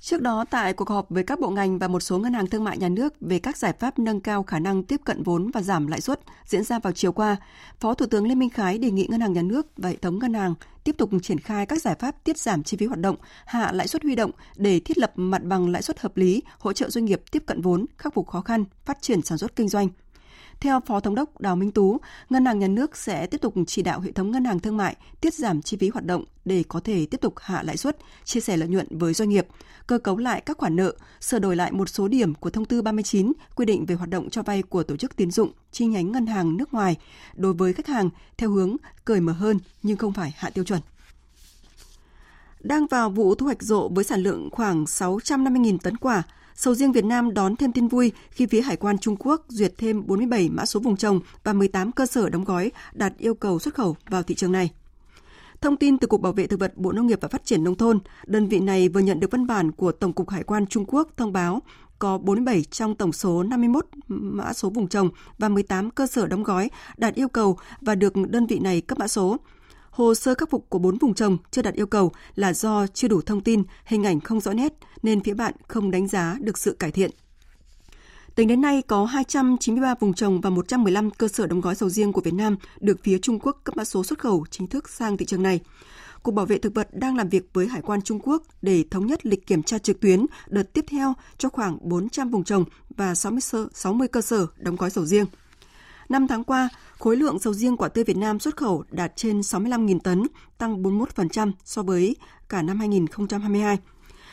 [0.00, 2.64] Trước đó, tại cuộc họp với các bộ ngành và một số ngân hàng thương
[2.64, 5.62] mại nhà nước về các giải pháp nâng cao khả năng tiếp cận vốn và
[5.62, 7.36] giảm lãi suất diễn ra vào chiều qua,
[7.80, 10.18] Phó Thủ tướng Lê Minh Khái đề nghị ngân hàng nhà nước và hệ thống
[10.18, 13.16] ngân hàng tiếp tục triển khai các giải pháp tiết giảm chi phí hoạt động,
[13.46, 16.72] hạ lãi suất huy động để thiết lập mặt bằng lãi suất hợp lý, hỗ
[16.72, 19.68] trợ doanh nghiệp tiếp cận vốn, khắc phục khó khăn, phát triển sản xuất kinh
[19.68, 19.88] doanh.
[20.60, 21.98] Theo Phó Thống đốc Đào Minh Tú,
[22.30, 24.96] Ngân hàng Nhà nước sẽ tiếp tục chỉ đạo hệ thống ngân hàng thương mại
[25.20, 28.40] tiết giảm chi phí hoạt động để có thể tiếp tục hạ lãi suất, chia
[28.40, 29.46] sẻ lợi nhuận với doanh nghiệp,
[29.86, 32.82] cơ cấu lại các khoản nợ, sửa đổi lại một số điểm của thông tư
[32.82, 36.12] 39 quy định về hoạt động cho vay của tổ chức tín dụng, chi nhánh
[36.12, 36.96] ngân hàng nước ngoài
[37.34, 40.80] đối với khách hàng theo hướng cởi mở hơn nhưng không phải hạ tiêu chuẩn.
[42.60, 46.22] Đang vào vụ thu hoạch rộ với sản lượng khoảng 650.000 tấn quả,
[46.60, 49.72] Sầu riêng Việt Nam đón thêm tin vui khi phía Hải quan Trung Quốc duyệt
[49.78, 53.58] thêm 47 mã số vùng trồng và 18 cơ sở đóng gói đạt yêu cầu
[53.58, 54.70] xuất khẩu vào thị trường này.
[55.60, 57.74] Thông tin từ Cục Bảo vệ Thực vật Bộ Nông nghiệp và Phát triển Nông
[57.74, 60.84] thôn, đơn vị này vừa nhận được văn bản của Tổng cục Hải quan Trung
[60.88, 61.62] Quốc thông báo
[61.98, 66.42] có 47 trong tổng số 51 mã số vùng trồng và 18 cơ sở đóng
[66.42, 69.36] gói đạt yêu cầu và được đơn vị này cấp mã số.
[69.98, 73.08] Hồ sơ khắc phục của 4 vùng trồng chưa đạt yêu cầu là do chưa
[73.08, 76.58] đủ thông tin, hình ảnh không rõ nét nên phía bạn không đánh giá được
[76.58, 77.10] sự cải thiện.
[78.34, 82.12] Tính đến nay có 293 vùng trồng và 115 cơ sở đóng gói sầu riêng
[82.12, 85.16] của Việt Nam được phía Trung Quốc cấp mã số xuất khẩu chính thức sang
[85.16, 85.60] thị trường này.
[86.22, 89.06] Cục Bảo vệ Thực vật đang làm việc với Hải quan Trung Quốc để thống
[89.06, 92.64] nhất lịch kiểm tra trực tuyến đợt tiếp theo cho khoảng 400 vùng trồng
[92.96, 95.26] và 60 cơ sở đóng gói sầu riêng.
[96.08, 96.68] Năm tháng qua,
[96.98, 100.22] khối lượng sầu riêng quả tươi Việt Nam xuất khẩu đạt trên 65.000 tấn,
[100.58, 102.16] tăng 41% so với
[102.48, 103.78] cả năm 2022.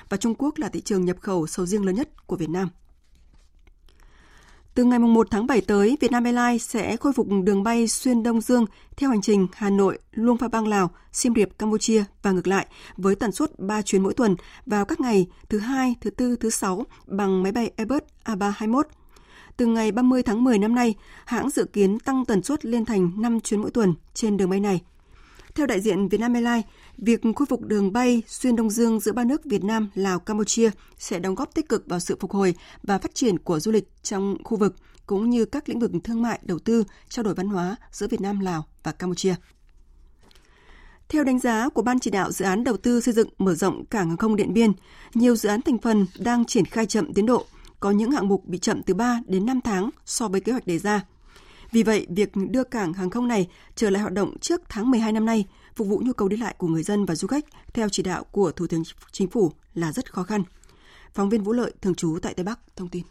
[0.09, 2.69] Và Trung Quốc là thị trường nhập khẩu sầu riêng lớn nhất của Việt Nam.
[4.75, 8.41] Từ ngày 1 tháng 7 tới, Vietnam Airlines sẽ khôi phục đường bay xuyên Đông
[8.41, 8.65] Dương
[8.97, 12.67] theo hành trình Hà Nội, Luông Pha Bang Lào, Siem Reap Campuchia và ngược lại
[12.97, 14.35] với tần suất 3 chuyến mỗi tuần
[14.65, 18.83] vào các ngày thứ hai, thứ tư, thứ sáu bằng máy bay Airbus A321
[19.57, 23.11] từ ngày 30 tháng 10 năm nay, hãng dự kiến tăng tần suất lên thành
[23.17, 24.81] 5 chuyến mỗi tuần trên đường bay này.
[25.55, 26.65] Theo đại diện Vietnam Airlines,
[26.97, 30.69] việc khôi phục đường bay xuyên Đông Dương giữa ba nước Việt Nam, Lào, Campuchia
[30.97, 33.89] sẽ đóng góp tích cực vào sự phục hồi và phát triển của du lịch
[34.03, 37.47] trong khu vực cũng như các lĩnh vực thương mại, đầu tư, trao đổi văn
[37.47, 39.35] hóa giữa Việt Nam, Lào và Campuchia.
[41.09, 43.85] Theo đánh giá của Ban chỉ đạo dự án đầu tư xây dựng mở rộng
[43.85, 44.71] cảng hàng không Điện Biên,
[45.13, 47.45] nhiều dự án thành phần đang triển khai chậm tiến độ
[47.85, 50.67] có những hạng mục bị chậm từ 3 đến 5 tháng so với kế hoạch
[50.67, 51.05] đề ra.
[51.71, 55.11] Vì vậy, việc đưa cảng hàng không này trở lại hoạt động trước tháng 12
[55.11, 55.45] năm nay,
[55.75, 58.23] phục vụ nhu cầu đi lại của người dân và du khách theo chỉ đạo
[58.31, 60.43] của Thủ tướng Chính phủ là rất khó khăn.
[61.13, 63.03] Phóng viên Vũ Lợi, thường trú tại Tây Bắc, thông tin.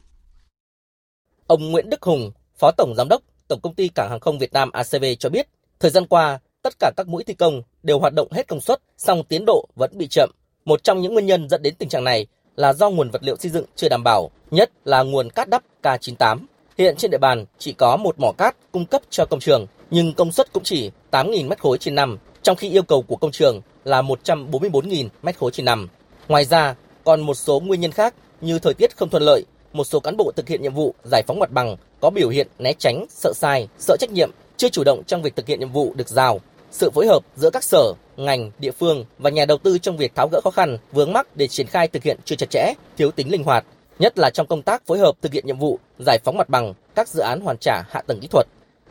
[1.47, 4.53] Ông Nguyễn Đức Hùng, Phó Tổng Giám đốc Tổng Công ty Cảng Hàng không Việt
[4.53, 5.49] Nam ACV cho biết,
[5.81, 8.83] thời gian qua, tất cả các mũi thi công đều hoạt động hết công suất,
[8.99, 10.31] song tiến độ vẫn bị chậm.
[10.65, 13.37] Một trong những nguyên nhân dẫn đến tình trạng này là do nguồn vật liệu
[13.37, 16.39] xây dựng chưa đảm bảo, nhất là nguồn cát đắp K98.
[16.79, 20.15] Hiện trên địa bàn chỉ có một mỏ cát cung cấp cho công trường, nhưng
[20.15, 23.31] công suất cũng chỉ 8.000 mét khối trên năm, trong khi yêu cầu của công
[23.31, 25.89] trường là 144.000 mét khối trên năm.
[26.29, 29.85] Ngoài ra, còn một số nguyên nhân khác như thời tiết không thuận lợi, một
[29.85, 32.73] số cán bộ thực hiện nhiệm vụ giải phóng mặt bằng có biểu hiện né
[32.79, 35.93] tránh, sợ sai, sợ trách nhiệm, chưa chủ động trong việc thực hiện nhiệm vụ
[35.97, 36.41] được giao.
[36.75, 40.15] Sự phối hợp giữa các sở, ngành, địa phương và nhà đầu tư trong việc
[40.15, 43.11] tháo gỡ khó khăn, vướng mắc để triển khai thực hiện chưa chặt chẽ, thiếu
[43.11, 43.65] tính linh hoạt,
[43.99, 46.75] nhất là trong công tác phối hợp thực hiện nhiệm vụ giải phóng mặt bằng
[46.95, 48.47] các dự án hoàn trả hạ tầng kỹ thuật.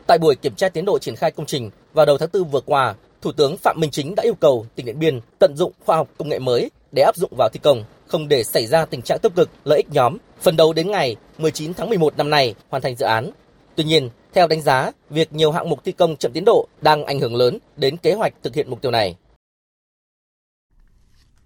[0.06, 2.60] Tại buổi kiểm tra tiến độ triển khai công trình vào đầu tháng 4 vừa
[2.60, 5.96] qua, Thủ tướng Phạm Minh Chính đã yêu cầu tỉnh Điện Biên tận dụng khoa
[5.96, 9.02] học công nghệ mới để áp dụng vào thi công, không để xảy ra tình
[9.02, 12.54] trạng tiêu cực, lợi ích nhóm, phần đầu đến ngày 19 tháng 11 năm nay
[12.68, 13.30] hoàn thành dự án.
[13.76, 17.04] Tuy nhiên, theo đánh giá, việc nhiều hạng mục thi công chậm tiến độ đang
[17.04, 19.16] ảnh hưởng lớn đến kế hoạch thực hiện mục tiêu này.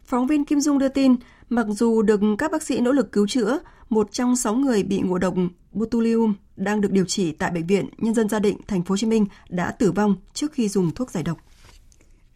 [0.05, 1.17] Phóng viên Kim Dung đưa tin,
[1.49, 5.01] mặc dù được các bác sĩ nỗ lực cứu chữa, một trong sáu người bị
[5.01, 5.35] ngộ độc
[5.73, 8.97] botulium đang được điều trị tại bệnh viện Nhân dân Gia Định, thành phố Hồ
[8.97, 11.39] Chí Minh đã tử vong trước khi dùng thuốc giải độc.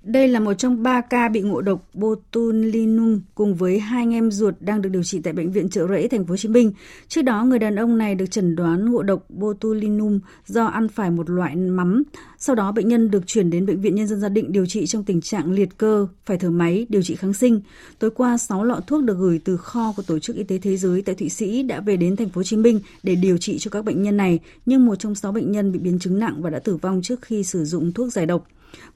[0.05, 4.31] Đây là một trong ba ca bị ngộ độc botulinum cùng với hai anh em
[4.31, 6.73] ruột đang được điều trị tại bệnh viện Trợ Rẫy thành phố Hồ Chí Minh.
[7.09, 11.11] Trước đó người đàn ông này được chẩn đoán ngộ độc botulinum do ăn phải
[11.11, 12.03] một loại mắm.
[12.39, 14.87] Sau đó bệnh nhân được chuyển đến bệnh viện Nhân dân Gia Định điều trị
[14.87, 17.61] trong tình trạng liệt cơ, phải thở máy, điều trị kháng sinh.
[17.99, 20.77] Tối qua 6 lọ thuốc được gửi từ kho của Tổ chức Y tế Thế
[20.77, 23.59] giới tại Thụy Sĩ đã về đến thành phố Hồ Chí Minh để điều trị
[23.59, 26.43] cho các bệnh nhân này, nhưng một trong 6 bệnh nhân bị biến chứng nặng
[26.43, 28.47] và đã tử vong trước khi sử dụng thuốc giải độc.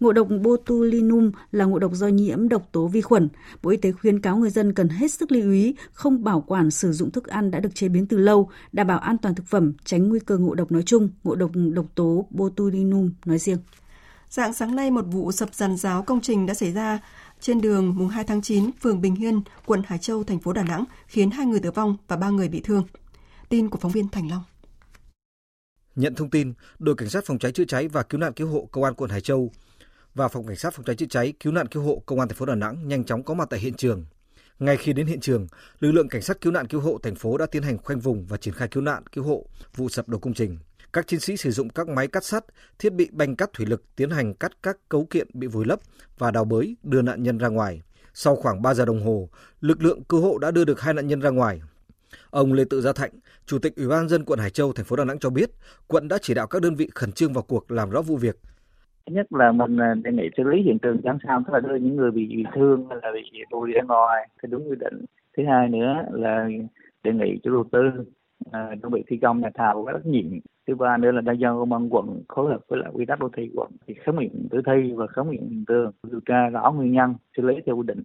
[0.01, 3.29] Ngộ độc botulinum là ngộ độc do nhiễm độc tố vi khuẩn.
[3.63, 6.71] Bộ Y tế khuyến cáo người dân cần hết sức lưu ý không bảo quản
[6.71, 9.47] sử dụng thức ăn đã được chế biến từ lâu, đảm bảo an toàn thực
[9.47, 13.59] phẩm, tránh nguy cơ ngộ độc nói chung, ngộ độc độc tố botulinum nói riêng.
[14.29, 16.99] Dạng sáng nay một vụ sập giàn giáo công trình đã xảy ra
[17.41, 20.63] trên đường mùng 2 tháng 9, phường Bình Hiên, quận Hải Châu, thành phố Đà
[20.63, 22.85] Nẵng, khiến hai người tử vong và ba người bị thương.
[23.49, 24.43] Tin của phóng viên Thành Long.
[25.97, 28.69] Nhận thông tin, đội cảnh sát phòng cháy chữa cháy và cứu nạn cứu hộ
[28.71, 29.51] công an quận Hải Châu
[30.17, 32.37] và phòng cảnh sát phòng cháy chữa cháy cứu nạn cứu hộ công an thành
[32.37, 34.05] phố Đà Nẵng nhanh chóng có mặt tại hiện trường.
[34.59, 35.47] Ngay khi đến hiện trường,
[35.81, 38.27] lực lượng cảnh sát cứu nạn cứu hộ thành phố đã tiến hành khoanh vùng
[38.27, 40.59] và triển khai cứu nạn cứu hộ vụ sập đổ công trình.
[40.93, 42.45] Các chiến sĩ sử dụng các máy cắt sắt,
[42.79, 45.81] thiết bị banh cắt thủy lực tiến hành cắt các cấu kiện bị vùi lấp
[46.19, 47.83] và đào bới đưa nạn nhân ra ngoài.
[48.15, 49.29] Sau khoảng 3 giờ đồng hồ,
[49.61, 51.61] lực lượng cứu hộ đã đưa được hai nạn nhân ra ngoài.
[52.31, 53.11] Ông Lê Tự Gia Thạnh,
[53.47, 55.51] Chủ tịch Ủy ban dân quận Hải Châu, thành phố Đà Nẵng cho biết,
[55.87, 58.37] quận đã chỉ đạo các đơn vị khẩn trương vào cuộc làm rõ vụ việc,
[59.07, 61.61] thứ nhất là mình à, đề nghị xử lý hiện trường chẳng sao tức là
[61.61, 64.77] đưa những người bị bị thương hay là bị bùi ra ngoài theo đúng quy
[64.81, 65.05] định.
[65.37, 66.49] Thứ hai nữa là
[67.03, 68.05] đề nghị chủ đầu tư
[68.53, 70.25] à, đơn vị thi công nhà thầu có trách nhiệm.
[70.67, 73.21] Thứ ba nữa là đại do công an quận phối hợp với lại quy tắc
[73.21, 76.49] đô thị quận thì khám nghiệm tử thi và khám nghiệm hiện trường điều tra
[76.49, 78.03] rõ nguyên nhân xử lý theo quy định.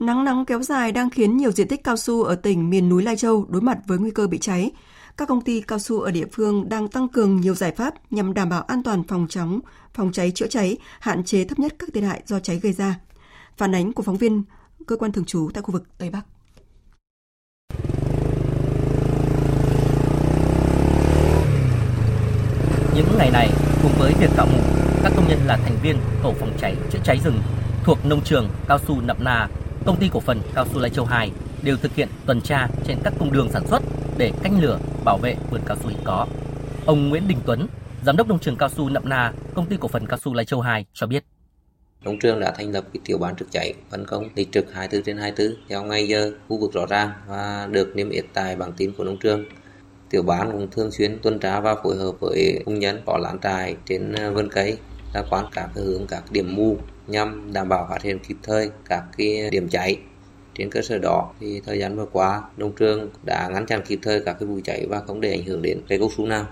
[0.00, 3.02] Nắng nóng kéo dài đang khiến nhiều diện tích cao su ở tỉnh miền núi
[3.02, 4.70] Lai Châu đối mặt với nguy cơ bị cháy
[5.16, 8.34] các công ty cao su ở địa phương đang tăng cường nhiều giải pháp nhằm
[8.34, 9.60] đảm bảo an toàn phòng chống,
[9.94, 13.00] phòng cháy chữa cháy, hạn chế thấp nhất các thiệt hại do cháy gây ra.
[13.56, 14.42] Phản ánh của phóng viên
[14.86, 16.22] cơ quan thường trú tại khu vực Tây Bắc.
[22.94, 23.50] Những ngày này,
[23.82, 24.58] cùng với việc cạo mù,
[25.02, 27.38] các công nhân là thành viên tổ phòng cháy chữa cháy rừng
[27.84, 29.48] thuộc nông trường cao su Nậm Na,
[29.86, 31.30] công ty cổ phần cao su Lai Châu 2
[31.62, 33.82] đều thực hiện tuần tra trên các cung đường sản xuất
[34.18, 36.26] để canh lửa bảo vệ vườn cao su hiện có.
[36.86, 37.66] Ông Nguyễn Đình Tuấn,
[38.04, 40.44] giám đốc nông trường cao su Nậm Na, công ty cổ phần cao su Lai
[40.44, 41.24] Châu 2 cho biết.
[42.04, 45.04] Nông trường đã thành lập cái tiểu ban trực cháy phân công lịch trực 24
[45.04, 48.72] trên 24 theo ngày giờ, khu vực rõ ràng và được niêm yết tại bảng
[48.72, 49.44] tin của nông trường.
[50.10, 53.38] Tiểu ban cũng thường xuyên tuần tra và phối hợp với công nhân có lán
[53.42, 54.78] trại trên ờ, vườn cây
[55.14, 59.04] ra quán các hướng các điểm mù nhằm đảm bảo phát hiện kịp thời các
[59.16, 59.96] cái điểm cháy
[60.54, 63.98] trên cơ sở đó thì thời gian vừa qua nông trường đã ngăn chặn kịp
[64.02, 66.46] thời các cái vụ cháy và không để ảnh hưởng đến cây cao su nào.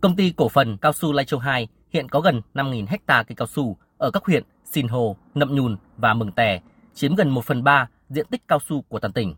[0.00, 3.36] Công ty cổ phần cao su Lai Châu 2 hiện có gần 5.000 hecta cây
[3.36, 6.60] cao su ở các huyện Sinh Hồ, Nậm Nhùn và Mường Tè,
[6.94, 9.34] chiếm gần 1 phần 3 diện tích cao su của toàn tỉnh.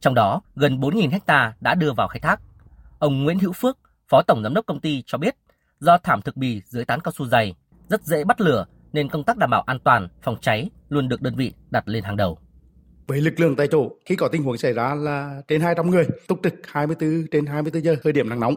[0.00, 2.40] Trong đó, gần 4.000 hecta đã đưa vào khai thác.
[2.98, 5.36] Ông Nguyễn Hữu Phước, Phó Tổng Giám đốc công ty cho biết,
[5.80, 7.54] do thảm thực bì dưới tán cao su dày,
[7.88, 11.22] rất dễ bắt lửa nên công tác đảm bảo an toàn, phòng cháy luôn được
[11.22, 12.38] đơn vị đặt lên hàng đầu
[13.06, 16.06] với lực lượng tại chỗ khi có tình huống xảy ra là trên 200 người
[16.26, 18.54] túc trực 24 trên 24 giờ thời điểm nắng nóng.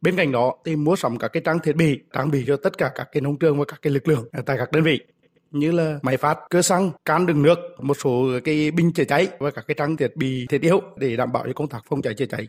[0.00, 2.78] Bên cạnh đó thì mua sắm các cái trang thiết bị trang bị cho tất
[2.78, 5.00] cả các cái nông trường và các cái lực lượng tại các đơn vị
[5.50, 9.28] như là máy phát cơ xăng can đựng nước một số cái bình chữa cháy
[9.38, 12.02] và các cái trang thiết bị thiết yếu để đảm bảo cho công tác phòng
[12.02, 12.46] cháy chữa cháy.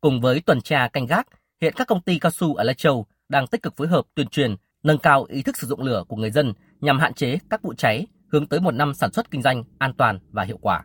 [0.00, 1.26] Cùng với tuần tra canh gác
[1.60, 4.28] hiện các công ty cao su ở Lai Châu đang tích cực phối hợp tuyên
[4.28, 7.62] truyền nâng cao ý thức sử dụng lửa của người dân nhằm hạn chế các
[7.62, 10.84] vụ cháy, hướng tới một năm sản xuất kinh doanh an toàn và hiệu quả.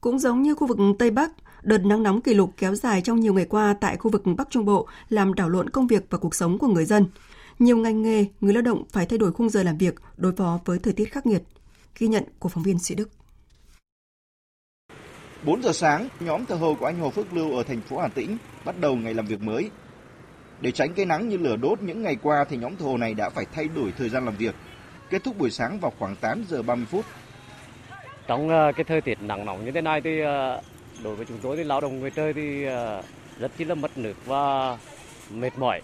[0.00, 1.30] Cũng giống như khu vực Tây Bắc,
[1.62, 4.50] đợt nắng nóng kỷ lục kéo dài trong nhiều ngày qua tại khu vực Bắc
[4.50, 7.06] Trung Bộ làm đảo lộn công việc và cuộc sống của người dân.
[7.58, 10.58] Nhiều ngành nghề, người lao động phải thay đổi khung giờ làm việc đối phó
[10.64, 11.42] với thời tiết khắc nghiệt.
[11.98, 13.10] Ghi nhận của phóng viên Sĩ Đức.
[15.44, 18.08] 4 giờ sáng, nhóm thợ hồ của anh Hồ Phước Lưu ở thành phố Hà
[18.08, 19.70] Tĩnh bắt đầu ngày làm việc mới.
[20.60, 23.14] Để tránh cây nắng như lửa đốt những ngày qua thì nhóm thợ hồ này
[23.14, 24.54] đã phải thay đổi thời gian làm việc.
[25.10, 27.04] Kết thúc buổi sáng vào khoảng 8 giờ 30 phút.
[28.26, 30.60] Trong ờ, cái thời tiết nắng nóng như thế này thì ờ,
[31.04, 33.02] đối với chúng tôi thì lao động ngoài trời thì ờ,
[33.38, 34.76] rất chỉ là mất nước và
[35.30, 35.80] mệt mỏi.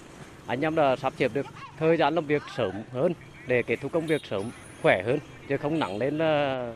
[0.46, 1.46] Anh em đã sắp xếp được
[1.78, 3.12] thời gian làm việc sớm hơn
[3.46, 4.50] để kết thúc công việc sớm,
[4.82, 6.18] khỏe hơn, chứ không nặng lên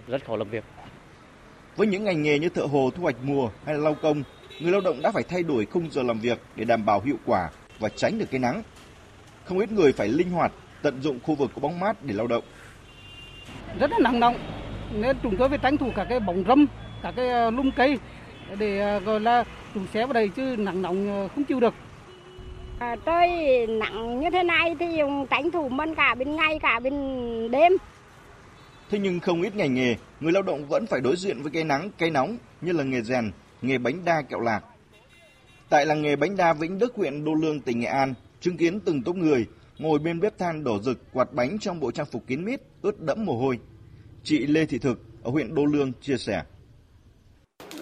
[0.07, 0.65] rất khó làm việc.
[1.77, 4.23] Với những ngành nghề như thợ hồ thu hoạch mùa hay là lau công,
[4.61, 7.17] người lao động đã phải thay đổi khung giờ làm việc để đảm bảo hiệu
[7.27, 8.63] quả và tránh được cái nắng.
[9.45, 10.53] Không ít người phải linh hoạt
[10.83, 12.45] tận dụng khu vực có bóng mát để lao động.
[13.81, 14.37] Rất là nắng nóng
[14.93, 16.67] nên chúng tôi phải tranh thủ cả cái bóng râm,
[17.03, 17.99] cả cái ờ, lum cây
[18.59, 21.75] để ờ, gọi là chúng xe vào đây chứ nắng nóng ờ, không chịu được.
[22.79, 23.29] À, tôi
[23.69, 26.95] nặng như thế này thì dùng tranh thủ mân cả bên ngày cả bên
[27.51, 27.73] đêm.
[28.91, 31.65] Thế nhưng không ít ngành nghề, người lao động vẫn phải đối diện với cây
[31.65, 33.31] nắng, cây nóng như là nghề rèn,
[33.63, 34.61] nghề bánh đa kẹo lạc.
[35.69, 38.81] Tại làng nghề bánh đa Vĩnh Đức huyện Đô Lương tỉnh Nghệ An, chứng kiến
[38.81, 39.47] từng tốp người
[39.79, 43.01] ngồi bên bếp than đổ rực quạt bánh trong bộ trang phục kín mít, ướt
[43.01, 43.59] đẫm mồ hôi.
[44.25, 46.43] Chị Lê Thị Thực ở huyện Đô Lương chia sẻ.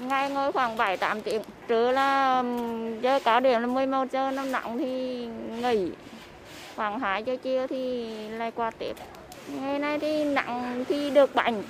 [0.01, 2.43] Ngày ngồi khoảng 7-8 tiếng, trưa là
[3.03, 5.27] giờ cao điểm là 11 giờ nó nặng thì
[5.63, 5.91] nghỉ.
[6.77, 8.97] Khoảng 2 giờ chiều thì lại qua tiếp.
[9.61, 11.63] Ngày nay thì nặng thì được bánh.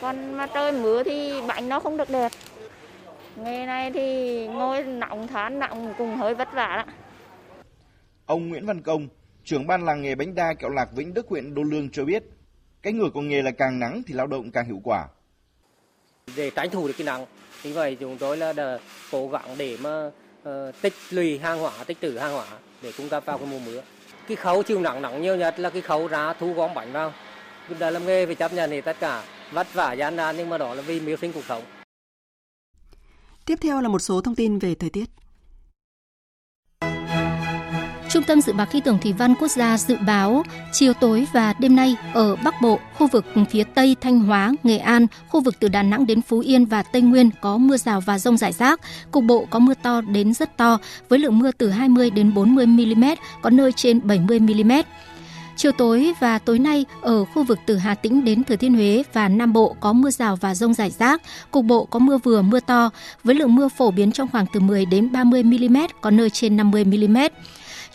[0.00, 2.32] Còn mà trời mưa thì bánh nó không được đẹp.
[3.36, 6.92] Ngày nay thì ngồi nặng thán nặng cùng hơi vất vả đó.
[8.26, 9.08] Ông Nguyễn Văn Công,
[9.46, 12.22] trưởng ban làng nghề bánh đa kẹo lạc Vĩnh Đức huyện Đô Lương cho biết,
[12.82, 15.08] cái ngược của nghề là càng nắng thì lao động càng hiệu quả.
[16.36, 17.26] Để tránh thủ được cái nắng,
[17.62, 18.78] vì vậy chúng tôi là đã
[19.12, 22.46] cố gắng để mà uh, tích lũy hàng hóa, tích trữ hàng hóa
[22.82, 23.82] để cung cấp vào cái mùa mưa.
[24.28, 27.12] Cái khâu chịu nắng nắng nhiều nhất là cái khâu ra thu gom bánh vào.
[27.68, 30.48] Chúng ta làm nghề phải chấp nhận thì tất cả vất vả gian nan nhưng
[30.48, 31.62] mà đó là vì mưu sinh cuộc sống.
[33.44, 35.10] Tiếp theo là một số thông tin về thời tiết.
[38.08, 40.42] Trung tâm Dự báo Khí tượng Thủy văn Quốc gia dự báo
[40.72, 44.78] chiều tối và đêm nay ở Bắc Bộ, khu vực phía Tây Thanh Hóa, Nghệ
[44.78, 48.00] An, khu vực từ Đà Nẵng đến Phú Yên và Tây Nguyên có mưa rào
[48.00, 48.80] và rông rải rác.
[49.10, 52.66] Cục bộ có mưa to đến rất to với lượng mưa từ 20 đến 40
[52.66, 53.04] mm,
[53.42, 54.72] có nơi trên 70 mm.
[55.56, 59.02] Chiều tối và tối nay ở khu vực từ Hà Tĩnh đến Thừa Thiên Huế
[59.12, 62.42] và Nam Bộ có mưa rào và rông rải rác, cục bộ có mưa vừa
[62.42, 62.90] mưa to
[63.24, 66.56] với lượng mưa phổ biến trong khoảng từ 10 đến 30 mm, có nơi trên
[66.56, 67.16] 50 mm.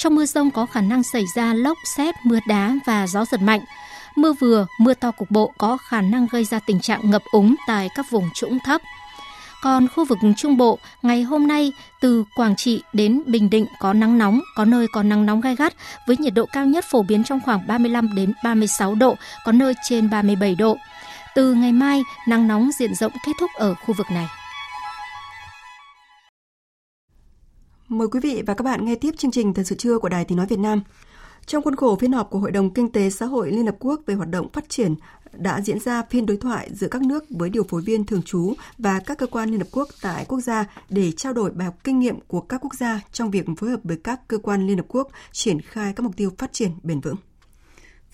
[0.01, 3.41] Trong mưa rông có khả năng xảy ra lốc, xét, mưa đá và gió giật
[3.41, 3.61] mạnh.
[4.15, 7.55] Mưa vừa, mưa to cục bộ có khả năng gây ra tình trạng ngập úng
[7.67, 8.81] tại các vùng trũng thấp.
[9.61, 13.93] Còn khu vực Trung Bộ, ngày hôm nay từ Quảng Trị đến Bình Định có
[13.93, 15.73] nắng nóng, có nơi có nắng nóng gai gắt
[16.07, 19.73] với nhiệt độ cao nhất phổ biến trong khoảng 35 đến 36 độ, có nơi
[19.89, 20.77] trên 37 độ.
[21.35, 24.27] Từ ngày mai, nắng nóng diện rộng kết thúc ở khu vực này.
[27.91, 30.25] Mời quý vị và các bạn nghe tiếp chương trình Thời sự trưa của Đài
[30.25, 30.82] Tiếng Nói Việt Nam.
[31.45, 34.01] Trong khuôn khổ phiên họp của Hội đồng Kinh tế Xã hội Liên Hợp Quốc
[34.06, 34.95] về hoạt động phát triển
[35.34, 38.54] đã diễn ra phiên đối thoại giữa các nước với điều phối viên thường trú
[38.77, 41.75] và các cơ quan Liên Hợp Quốc tại quốc gia để trao đổi bài học
[41.84, 44.77] kinh nghiệm của các quốc gia trong việc phối hợp với các cơ quan Liên
[44.77, 47.15] Hợp Quốc triển khai các mục tiêu phát triển bền vững.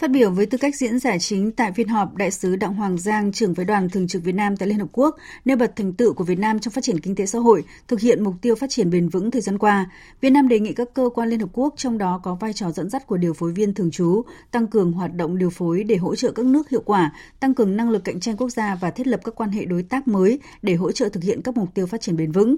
[0.02, 2.98] Phát biểu với tư cách diễn giải chính tại phiên họp, Đại sứ Đặng Hoàng
[2.98, 5.94] Giang, trưởng phái đoàn thường trực Việt Nam tại Liên Hợp Quốc, nêu bật thành
[5.94, 8.56] tựu của Việt Nam trong phát triển kinh tế xã hội, thực hiện mục tiêu
[8.56, 9.92] phát triển bền vững thời gian qua.
[10.22, 12.72] Việt Nam đề nghị các cơ quan Liên Hợp Quốc, trong đó có vai trò
[12.72, 15.96] dẫn dắt của điều phối viên thường trú, tăng cường hoạt động điều phối để
[15.96, 18.92] hỗ trợ các nước hiệu quả, tăng cường năng lực cạnh tranh quốc gia và
[18.92, 21.74] thiết lập các quan hệ đối tác mới để hỗ trợ thực hiện các mục
[21.74, 22.58] tiêu phát triển bền vững.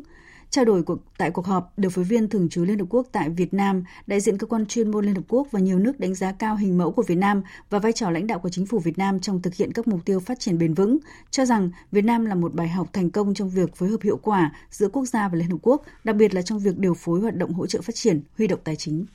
[0.51, 3.29] Trao đổi cuộc, tại cuộc họp, điều phối viên thường trú Liên Hợp Quốc tại
[3.29, 6.15] Việt Nam, đại diện cơ quan chuyên môn Liên Hợp Quốc và nhiều nước đánh
[6.15, 8.79] giá cao hình mẫu của Việt Nam và vai trò lãnh đạo của chính phủ
[8.79, 10.97] Việt Nam trong thực hiện các mục tiêu phát triển bền vững,
[11.31, 14.17] cho rằng Việt Nam là một bài học thành công trong việc phối hợp hiệu
[14.17, 17.19] quả giữa quốc gia và Liên Hợp Quốc, đặc biệt là trong việc điều phối
[17.19, 19.05] hoạt động hỗ trợ phát triển, huy động tài chính.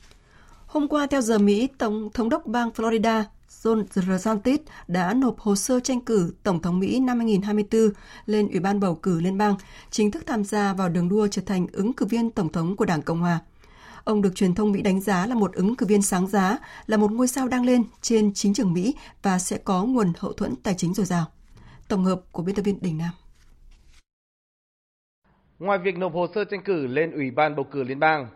[0.67, 3.23] Hôm qua, theo giờ Mỹ, Tổng thống đốc bang Florida
[3.65, 7.89] Ron DeSantis đã nộp hồ sơ tranh cử Tổng thống Mỹ năm 2024
[8.25, 9.55] lên Ủy ban bầu cử liên bang,
[9.89, 12.85] chính thức tham gia vào đường đua trở thành ứng cử viên Tổng thống của
[12.85, 13.39] Đảng Cộng Hòa.
[14.03, 16.97] Ông được truyền thông Mỹ đánh giá là một ứng cử viên sáng giá, là
[16.97, 20.55] một ngôi sao đang lên trên chính trường Mỹ và sẽ có nguồn hậu thuẫn
[20.55, 21.25] tài chính dồi dào.
[21.87, 23.11] Tổng hợp của biên tập viên Đình Nam.
[25.59, 28.27] Ngoài việc nộp hồ sơ tranh cử lên Ủy ban bầu cử liên bang,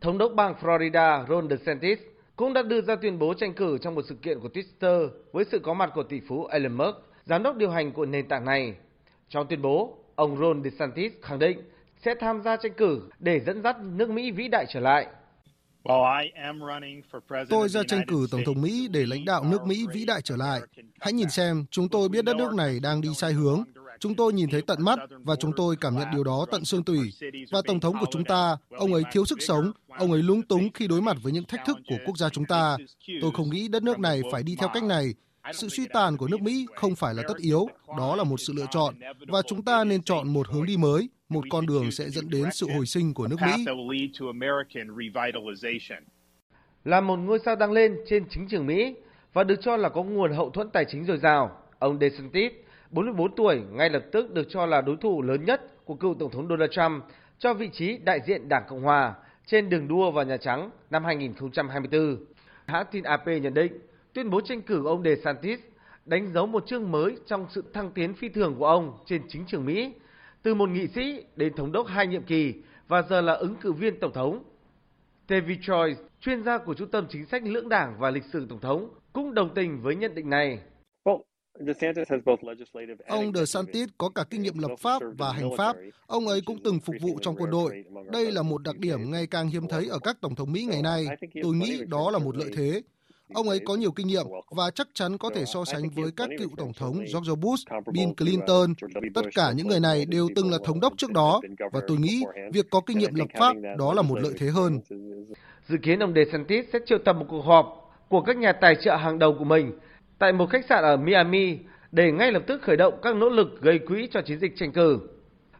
[0.00, 1.98] Thống đốc bang Florida Ron DeSantis
[2.42, 5.44] cũng đã đưa ra tuyên bố tranh cử trong một sự kiện của Twitter với
[5.44, 8.44] sự có mặt của tỷ phú Elon Musk, giám đốc điều hành của nền tảng
[8.44, 8.74] này.
[9.28, 11.58] Trong tuyên bố, ông Ron DeSantis khẳng định
[12.04, 15.06] sẽ tham gia tranh cử để dẫn dắt nước Mỹ vĩ đại trở lại.
[17.48, 20.36] Tôi ra tranh cử Tổng thống Mỹ để lãnh đạo nước Mỹ vĩ đại trở
[20.36, 20.60] lại.
[21.00, 23.64] Hãy nhìn xem, chúng tôi biết đất nước này đang đi sai hướng.
[24.02, 26.84] Chúng tôi nhìn thấy tận mắt và chúng tôi cảm nhận điều đó tận xương
[26.84, 27.12] tủy.
[27.50, 30.72] Và Tổng thống của chúng ta, ông ấy thiếu sức sống, ông ấy lúng túng
[30.74, 32.76] khi đối mặt với những thách thức của quốc gia chúng ta.
[33.20, 35.14] Tôi không nghĩ đất nước này phải đi theo cách này.
[35.52, 38.52] Sự suy tàn của nước Mỹ không phải là tất yếu, đó là một sự
[38.56, 38.94] lựa chọn.
[39.28, 42.44] Và chúng ta nên chọn một hướng đi mới, một con đường sẽ dẫn đến
[42.52, 43.64] sự hồi sinh của nước Mỹ.
[46.84, 48.94] Là một ngôi sao đang lên trên chính trường Mỹ
[49.32, 52.52] và được cho là có nguồn hậu thuẫn tài chính dồi dào, ông DeSantis,
[52.92, 56.30] 44 tuổi, ngay lập tức được cho là đối thủ lớn nhất của cựu Tổng
[56.30, 57.04] thống Donald Trump
[57.38, 59.14] cho vị trí đại diện Đảng Cộng Hòa
[59.46, 62.16] trên đường đua vào Nhà Trắng năm 2024.
[62.66, 63.72] Hãng tin AP nhận định,
[64.12, 65.60] tuyên bố tranh cử ông DeSantis
[66.04, 69.44] đánh dấu một chương mới trong sự thăng tiến phi thường của ông trên chính
[69.46, 69.92] trường Mỹ
[70.42, 72.54] từ một nghị sĩ đến thống đốc hai nhiệm kỳ
[72.88, 74.42] và giờ là ứng cử viên tổng thống.
[75.28, 78.60] David Choi, chuyên gia của Trung tâm Chính sách Lưỡng đảng và Lịch sử Tổng
[78.60, 80.58] thống, cũng đồng tình với nhận định này.
[83.06, 85.76] Ông DeSantis có cả kinh nghiệm lập pháp và hành pháp.
[86.06, 87.84] Ông ấy cũng từng phục vụ trong quân đội.
[88.12, 90.82] Đây là một đặc điểm ngày càng hiếm thấy ở các tổng thống Mỹ ngày
[90.82, 91.06] nay.
[91.42, 92.82] Tôi nghĩ đó là một lợi thế.
[93.34, 96.28] Ông ấy có nhiều kinh nghiệm và chắc chắn có thể so sánh với các
[96.38, 98.74] cựu tổng thống George Bush, Bill Clinton.
[99.14, 101.40] Tất cả những người này đều từng là thống đốc trước đó
[101.72, 104.80] và tôi nghĩ việc có kinh nghiệm lập pháp đó là một lợi thế hơn.
[105.68, 108.96] Dự kiến ông DeSantis sẽ triệu tập một cuộc họp của các nhà tài trợ
[108.96, 109.72] hàng đầu của mình
[110.22, 111.58] tại một khách sạn ở Miami
[111.92, 114.72] để ngay lập tức khởi động các nỗ lực gây quỹ cho chiến dịch tranh
[114.72, 114.98] cử.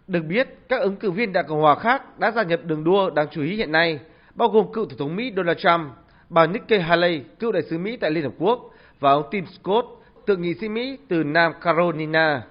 [0.07, 3.11] Được biết, các ứng cử viên Đảng Cộng hòa khác đã gia nhập đường đua
[3.11, 3.98] đáng chú ý hiện nay,
[4.35, 5.92] bao gồm cựu Tổng thống Mỹ Donald Trump,
[6.29, 8.70] bà Nikki Haley, cựu đại sứ Mỹ tại Liên Hợp Quốc,
[9.01, 9.87] và ông Tim Scott,
[10.27, 12.42] thượng nghị sĩ Mỹ từ Nam Carolina.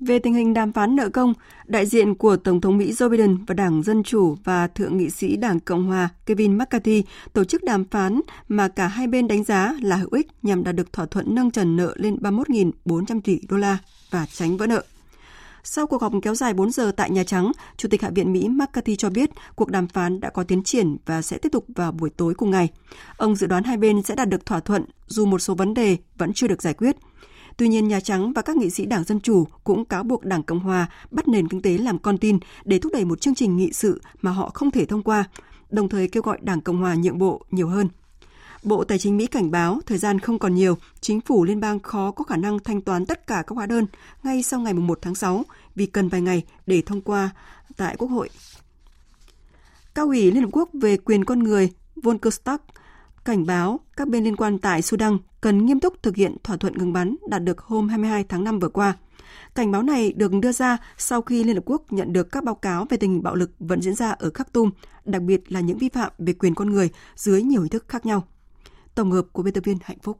[0.00, 1.34] Về tình hình đàm phán nợ công,
[1.66, 5.10] đại diện của Tổng thống Mỹ Joe Biden và Đảng Dân Chủ và Thượng nghị
[5.10, 9.44] sĩ Đảng Cộng Hòa Kevin McCarthy tổ chức đàm phán mà cả hai bên đánh
[9.44, 13.40] giá là hữu ích nhằm đạt được thỏa thuận nâng trần nợ lên 31.400 tỷ
[13.48, 13.78] đô la
[14.10, 14.84] và tránh vỡ nợ.
[15.64, 18.48] Sau cuộc họp kéo dài 4 giờ tại Nhà Trắng, Chủ tịch Hạ viện Mỹ
[18.48, 21.92] McCarthy cho biết cuộc đàm phán đã có tiến triển và sẽ tiếp tục vào
[21.92, 22.68] buổi tối cùng ngày.
[23.16, 25.96] Ông dự đoán hai bên sẽ đạt được thỏa thuận dù một số vấn đề
[26.18, 26.96] vẫn chưa được giải quyết.
[27.56, 30.42] Tuy nhiên, Nhà Trắng và các nghị sĩ Đảng Dân Chủ cũng cáo buộc Đảng
[30.42, 33.56] Cộng Hòa bắt nền kinh tế làm con tin để thúc đẩy một chương trình
[33.56, 35.24] nghị sự mà họ không thể thông qua,
[35.70, 37.88] đồng thời kêu gọi Đảng Cộng Hòa nhượng bộ nhiều hơn.
[38.62, 41.80] Bộ Tài chính Mỹ cảnh báo thời gian không còn nhiều, chính phủ liên bang
[41.80, 43.86] khó có khả năng thanh toán tất cả các hóa đơn
[44.22, 47.30] ngay sau ngày 1 tháng 6 vì cần vài ngày để thông qua
[47.76, 48.28] tại Quốc hội.
[49.94, 52.62] Cao ủy Liên Hợp Quốc về quyền con người Volker Stark
[53.26, 56.78] cảnh báo các bên liên quan tại Sudan cần nghiêm túc thực hiện thỏa thuận
[56.78, 58.96] ngừng bắn đạt được hôm 22 tháng 5 vừa qua.
[59.54, 62.54] Cảnh báo này được đưa ra sau khi Liên Hợp Quốc nhận được các báo
[62.54, 64.70] cáo về tình hình bạo lực vẫn diễn ra ở Khartoum,
[65.04, 68.06] đặc biệt là những vi phạm về quyền con người dưới nhiều hình thức khác
[68.06, 68.28] nhau.
[68.94, 70.18] Tổng hợp của biên tập viên Hạnh Phúc.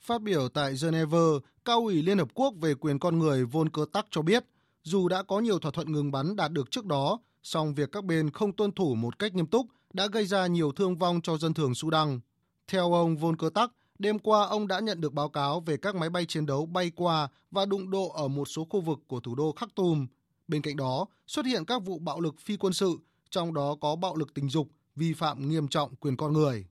[0.00, 1.18] Phát biểu tại Geneva,
[1.64, 4.44] Cao ủy Liên Hợp Quốc về quyền con người Volker Turk cho biết,
[4.82, 8.04] dù đã có nhiều thỏa thuận ngừng bắn đạt được trước đó, song việc các
[8.04, 11.38] bên không tuân thủ một cách nghiêm túc đã gây ra nhiều thương vong cho
[11.38, 12.20] dân thường Sudan.
[12.68, 16.10] Theo ông Volker Turk, đêm qua ông đã nhận được báo cáo về các máy
[16.10, 19.34] bay chiến đấu bay qua và đụng độ ở một số khu vực của thủ
[19.34, 20.06] đô Khartoum.
[20.48, 22.98] Bên cạnh đó, xuất hiện các vụ bạo lực phi quân sự,
[23.30, 26.64] trong đó có bạo lực tình dục, vi phạm nghiêm trọng quyền con người.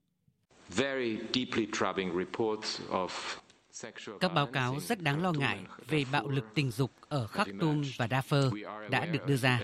[4.19, 8.07] Các báo cáo rất đáng lo ngại về bạo lực tình dục ở Khartoum và
[8.07, 9.61] Darfur đã được đưa ra.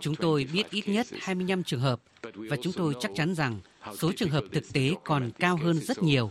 [0.00, 2.00] Chúng tôi biết ít nhất 25 trường hợp
[2.34, 3.60] và chúng tôi chắc chắn rằng
[3.98, 6.30] số trường hợp thực tế còn cao hơn rất nhiều.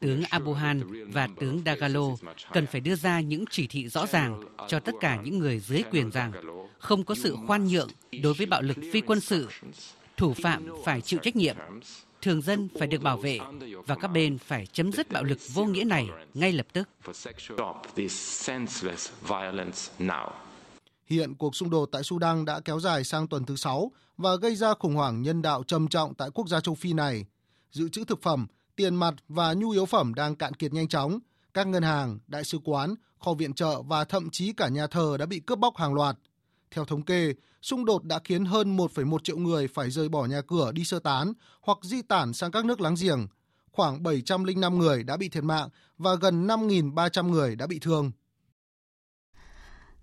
[0.00, 2.08] Tướng Abuhan và tướng Dagalo
[2.52, 5.82] cần phải đưa ra những chỉ thị rõ ràng cho tất cả những người dưới
[5.90, 6.32] quyền rằng
[6.78, 7.88] không có sự khoan nhượng
[8.22, 9.48] đối với bạo lực phi quân sự.
[10.16, 11.56] Thủ phạm phải chịu trách nhiệm
[12.22, 13.38] thường dân phải được bảo vệ
[13.86, 16.88] và các bên phải chấm dứt bạo lực vô nghĩa này ngay lập tức.
[21.06, 24.56] Hiện cuộc xung đột tại Sudan đã kéo dài sang tuần thứ 6 và gây
[24.56, 27.26] ra khủng hoảng nhân đạo trầm trọng tại quốc gia châu Phi này.
[27.70, 28.46] Dự trữ thực phẩm,
[28.76, 31.18] tiền mặt và nhu yếu phẩm đang cạn kiệt nhanh chóng.
[31.54, 35.16] Các ngân hàng, đại sứ quán, kho viện trợ và thậm chí cả nhà thờ
[35.18, 36.16] đã bị cướp bóc hàng loạt.
[36.74, 40.40] Theo thống kê, xung đột đã khiến hơn 1,1 triệu người phải rời bỏ nhà
[40.40, 43.26] cửa đi sơ tán hoặc di tản sang các nước láng giềng.
[43.72, 45.68] Khoảng 705 người đã bị thiệt mạng
[45.98, 48.10] và gần 5.300 người đã bị thương.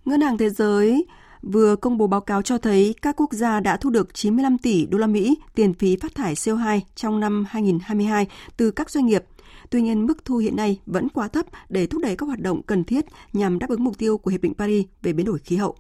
[0.05, 1.05] Ngân hàng Thế giới
[1.41, 4.86] vừa công bố báo cáo cho thấy các quốc gia đã thu được 95 tỷ
[4.86, 9.24] đô la Mỹ tiền phí phát thải CO2 trong năm 2022 từ các doanh nghiệp.
[9.70, 12.61] Tuy nhiên, mức thu hiện nay vẫn quá thấp để thúc đẩy các hoạt động
[12.63, 15.55] cần thiết nhằm đáp ứng mục tiêu của Hiệp định Paris về biến đổi khí
[15.55, 15.76] hậu.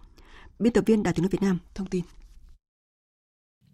[0.59, 2.03] Biên tập viên Đài tiếng nói Việt Nam thông tin.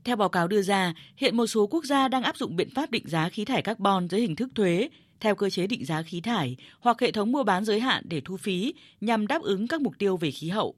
[0.04, 2.92] Theo báo cáo đưa ra, hiện một số quốc gia đang áp dụng biện pháp
[2.92, 6.22] định giá khí thải carbon dưới hình thức thuế, theo cơ chế định giá khí
[6.22, 9.82] thải hoặc hệ thống mua bán giới hạn để thu phí nhằm đáp ứng các
[9.82, 10.76] mục tiêu về khí hậu.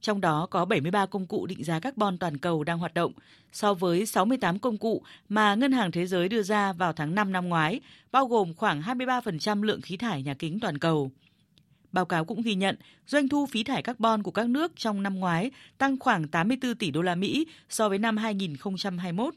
[0.00, 3.12] Trong đó có 73 công cụ định giá carbon toàn cầu đang hoạt động,
[3.52, 7.32] so với 68 công cụ mà Ngân hàng Thế giới đưa ra vào tháng 5
[7.32, 7.80] năm ngoái,
[8.12, 11.10] bao gồm khoảng 23% lượng khí thải nhà kính toàn cầu.
[11.92, 12.76] Báo cáo cũng ghi nhận
[13.06, 16.90] doanh thu phí thải carbon của các nước trong năm ngoái tăng khoảng 84 tỷ
[16.90, 19.34] đô la Mỹ so với năm 2021.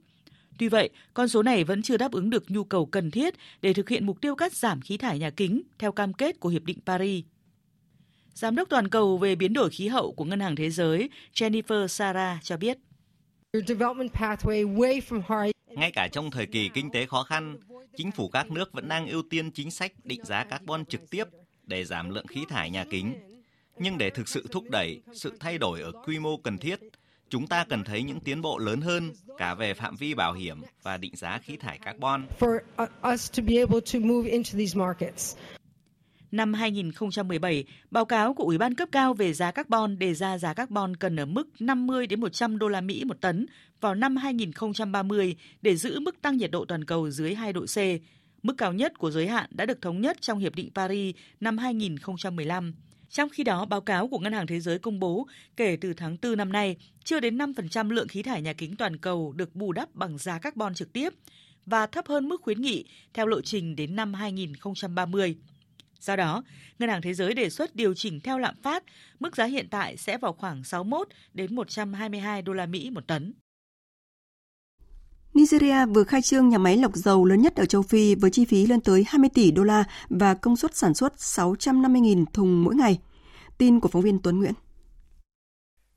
[0.57, 3.73] Tuy vậy, con số này vẫn chưa đáp ứng được nhu cầu cần thiết để
[3.73, 6.63] thực hiện mục tiêu cắt giảm khí thải nhà kính theo cam kết của Hiệp
[6.63, 7.25] định Paris.
[8.33, 11.87] Giám đốc toàn cầu về biến đổi khí hậu của Ngân hàng Thế giới Jennifer
[11.87, 12.77] Sara cho biết.
[15.67, 17.57] Ngay cả trong thời kỳ kinh tế khó khăn,
[17.97, 21.23] chính phủ các nước vẫn đang ưu tiên chính sách định giá carbon trực tiếp
[21.69, 23.13] để giảm lượng khí thải nhà kính.
[23.79, 26.79] Nhưng để thực sự thúc đẩy sự thay đổi ở quy mô cần thiết,
[27.29, 30.61] chúng ta cần thấy những tiến bộ lớn hơn cả về phạm vi bảo hiểm
[30.83, 32.27] và định giá khí thải carbon.
[36.31, 40.53] Năm 2017, báo cáo của Ủy ban cấp cao về giá carbon đề ra giá
[40.53, 43.45] carbon cần ở mức 50 đến 100 đô la Mỹ một tấn
[43.81, 47.77] vào năm 2030 để giữ mức tăng nhiệt độ toàn cầu dưới 2 độ C.
[48.43, 51.57] Mức cao nhất của giới hạn đã được thống nhất trong Hiệp định Paris năm
[51.57, 52.73] 2015.
[53.09, 55.27] Trong khi đó, báo cáo của Ngân hàng Thế giới công bố
[55.57, 58.97] kể từ tháng 4 năm nay, chưa đến 5% lượng khí thải nhà kính toàn
[58.97, 61.13] cầu được bù đắp bằng giá carbon trực tiếp
[61.65, 65.35] và thấp hơn mức khuyến nghị theo lộ trình đến năm 2030.
[65.99, 66.43] Do đó,
[66.79, 68.83] Ngân hàng Thế giới đề xuất điều chỉnh theo lạm phát,
[69.19, 73.33] mức giá hiện tại sẽ vào khoảng 61 đến 122 đô la Mỹ một tấn.
[75.33, 78.45] Nigeria vừa khai trương nhà máy lọc dầu lớn nhất ở châu Phi với chi
[78.45, 82.75] phí lên tới 20 tỷ đô la và công suất sản xuất 650.000 thùng mỗi
[82.75, 82.99] ngày.
[83.57, 84.53] Tin của phóng viên Tuấn Nguyễn.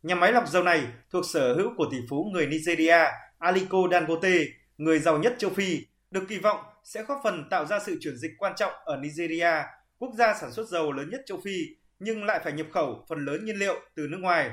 [0.03, 2.99] Nhà máy lọc dầu này thuộc sở hữu của tỷ phú người Nigeria
[3.39, 4.39] Aliko Dangote,
[4.79, 5.79] người giàu nhất châu Phi,
[6.11, 9.53] được kỳ vọng sẽ góp phần tạo ra sự chuyển dịch quan trọng ở Nigeria,
[9.99, 11.67] quốc gia sản xuất dầu lớn nhất châu Phi,
[11.99, 14.51] nhưng lại phải nhập khẩu phần lớn nhiên liệu từ nước ngoài.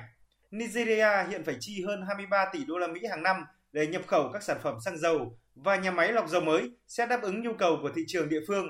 [0.51, 3.36] Nigeria hiện phải chi hơn 23 tỷ đô la Mỹ hàng năm
[3.72, 7.05] để nhập khẩu các sản phẩm xăng dầu và nhà máy lọc dầu mới sẽ
[7.05, 8.67] đáp ứng nhu cầu của thị trường địa phương.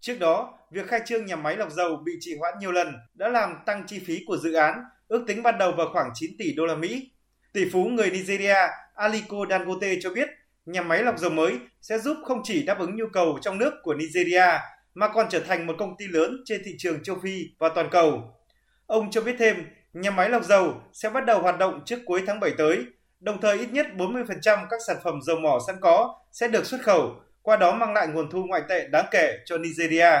[0.00, 3.28] Trước đó, việc khai trương nhà máy lọc dầu bị trì hoãn nhiều lần đã
[3.28, 6.54] làm tăng chi phí của dự án, ước tính ban đầu vào khoảng 9 tỷ
[6.54, 7.10] đô la Mỹ.
[7.52, 8.56] Tỷ phú người Nigeria
[8.94, 10.28] Aliko Dangote cho biết,
[10.66, 13.72] nhà máy lọc dầu mới sẽ giúp không chỉ đáp ứng nhu cầu trong nước
[13.82, 14.58] của Nigeria
[14.94, 17.88] mà còn trở thành một công ty lớn trên thị trường châu Phi và toàn
[17.90, 18.34] cầu.
[18.86, 19.56] Ông cho biết thêm,
[19.92, 22.86] nhà máy lọc dầu sẽ bắt đầu hoạt động trước cuối tháng 7 tới
[23.20, 26.82] đồng thời ít nhất 40% các sản phẩm dầu mỏ sẵn có sẽ được xuất
[26.82, 30.20] khẩu, qua đó mang lại nguồn thu ngoại tệ đáng kể cho Nigeria.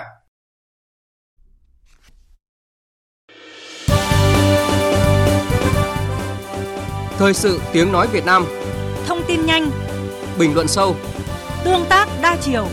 [7.18, 8.44] Thời sự tiếng nói Việt Nam.
[9.06, 9.70] Thông tin nhanh.
[10.38, 10.96] Bình luận sâu.
[11.64, 12.66] Tương tác đa chiều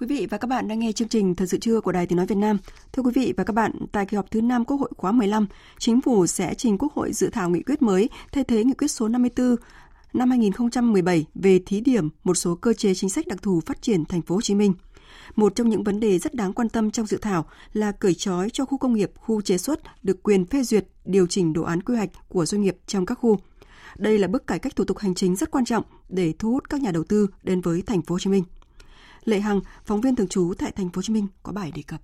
[0.00, 2.16] Quý vị và các bạn đang nghe chương trình Thời sự trưa của Đài Tiếng
[2.16, 2.58] Nói Việt Nam.
[2.92, 5.46] Thưa quý vị và các bạn, tại kỳ họp thứ 5 Quốc hội khóa 15,
[5.78, 8.88] Chính phủ sẽ trình Quốc hội dự thảo nghị quyết mới thay thế nghị quyết
[8.88, 9.56] số 54
[10.12, 14.04] năm 2017 về thí điểm một số cơ chế chính sách đặc thù phát triển
[14.04, 14.74] thành phố Hồ Chí Minh.
[15.36, 18.50] Một trong những vấn đề rất đáng quan tâm trong dự thảo là cởi trói
[18.50, 21.82] cho khu công nghiệp, khu chế xuất được quyền phê duyệt điều chỉnh đồ án
[21.82, 23.38] quy hoạch của doanh nghiệp trong các khu.
[23.96, 26.70] Đây là bước cải cách thủ tục hành chính rất quan trọng để thu hút
[26.70, 28.44] các nhà đầu tư đến với thành phố Hồ Chí Minh.
[29.28, 31.82] Lệ Hằng, phóng viên thường trú tại thành phố Hồ Chí Minh có bài đề
[31.86, 32.00] cập.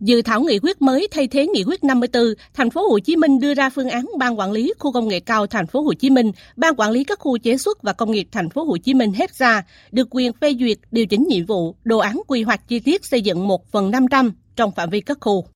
[0.00, 2.24] Dự thảo nghị quyết mới thay thế nghị quyết 54,
[2.54, 5.20] thành phố Hồ Chí Minh đưa ra phương án ban quản lý khu công nghệ
[5.20, 8.10] cao thành phố Hồ Chí Minh, ban quản lý các khu chế xuất và công
[8.12, 9.62] nghiệp thành phố Hồ Chí Minh hết ra
[9.92, 13.22] được quyền phê duyệt điều chỉnh nhiệm vụ, đồ án quy hoạch chi tiết xây
[13.22, 15.46] dựng 1 phần 500 trong phạm vi các khu.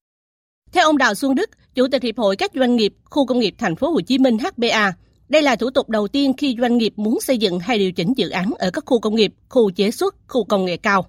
[0.72, 3.54] Theo ông Đào Xuân Đức, Chủ tịch Hiệp hội các doanh nghiệp khu công nghiệp
[3.58, 4.92] thành phố Hồ Chí Minh HBA,
[5.28, 8.12] đây là thủ tục đầu tiên khi doanh nghiệp muốn xây dựng hay điều chỉnh
[8.16, 11.06] dự án ở các khu công nghiệp, khu chế xuất, khu công nghệ cao.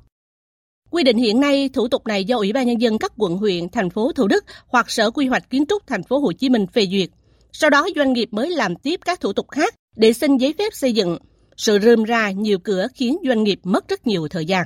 [0.89, 3.69] Quy định hiện nay, thủ tục này do Ủy ban nhân dân các quận huyện,
[3.69, 6.67] thành phố Thủ Đức hoặc Sở Quy hoạch Kiến trúc thành phố Hồ Chí Minh
[6.67, 7.09] phê duyệt.
[7.51, 10.73] Sau đó doanh nghiệp mới làm tiếp các thủ tục khác để xin giấy phép
[10.73, 11.17] xây dựng.
[11.57, 14.65] Sự rơm ra nhiều cửa khiến doanh nghiệp mất rất nhiều thời gian.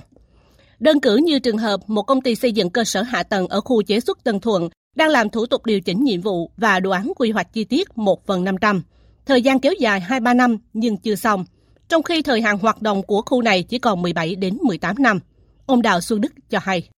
[0.80, 3.62] Đơn cử như trường hợp một công ty xây dựng cơ sở hạ tầng ở
[3.62, 6.90] khu chế xuất Tân Thuận đang làm thủ tục điều chỉnh nhiệm vụ và đồ
[6.92, 8.84] án quy hoạch chi tiết 1 phần 500.
[9.26, 11.46] Thời gian kéo dài 2-3 năm nhưng chưa xong,
[11.88, 15.20] trong khi thời hạn hoạt động của khu này chỉ còn 17 đến 18 năm.
[15.66, 16.90] Ông Đào Xuân Đức cho hay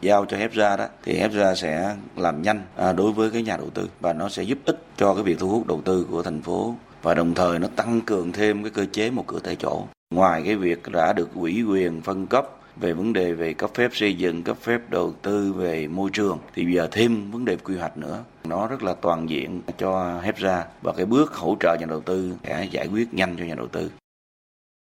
[0.00, 3.70] giao cho HEPRA đó thì HEPRA sẽ làm nhanh à, đối với cái nhà đầu
[3.70, 6.42] tư và nó sẽ giúp ích cho cái việc thu hút đầu tư của thành
[6.42, 9.84] phố và đồng thời nó tăng cường thêm cái cơ chế một cửa tại chỗ.
[10.14, 13.90] Ngoài cái việc đã được ủy quyền phân cấp về vấn đề về cấp phép
[13.94, 17.56] xây dựng, cấp phép đầu tư về môi trường thì bây giờ thêm vấn đề
[17.56, 18.24] quy hoạch nữa.
[18.44, 22.32] Nó rất là toàn diện cho Hepsa và cái bước hỗ trợ nhà đầu tư
[22.44, 23.90] sẽ giải quyết nhanh cho nhà đầu tư.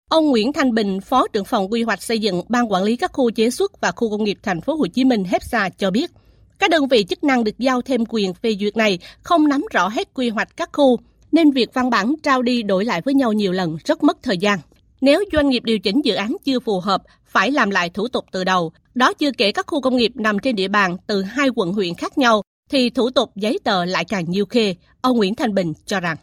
[0.09, 3.11] Ông Nguyễn Thanh Bình, Phó trưởng phòng quy hoạch xây dựng Ban quản lý các
[3.13, 6.11] khu chế xuất và khu công nghiệp thành phố Hồ Chí Minh HEPSA cho biết,
[6.59, 9.87] các đơn vị chức năng được giao thêm quyền phê duyệt này không nắm rõ
[9.87, 10.99] hết quy hoạch các khu,
[11.31, 14.37] nên việc văn bản trao đi đổi lại với nhau nhiều lần rất mất thời
[14.37, 14.59] gian.
[15.01, 18.25] Nếu doanh nghiệp điều chỉnh dự án chưa phù hợp, phải làm lại thủ tục
[18.31, 18.71] từ đầu.
[18.95, 21.93] Đó chưa kể các khu công nghiệp nằm trên địa bàn từ hai quận huyện
[21.93, 24.75] khác nhau, thì thủ tục giấy tờ lại càng nhiều khê.
[25.01, 26.17] Ông Nguyễn Thanh Bình cho rằng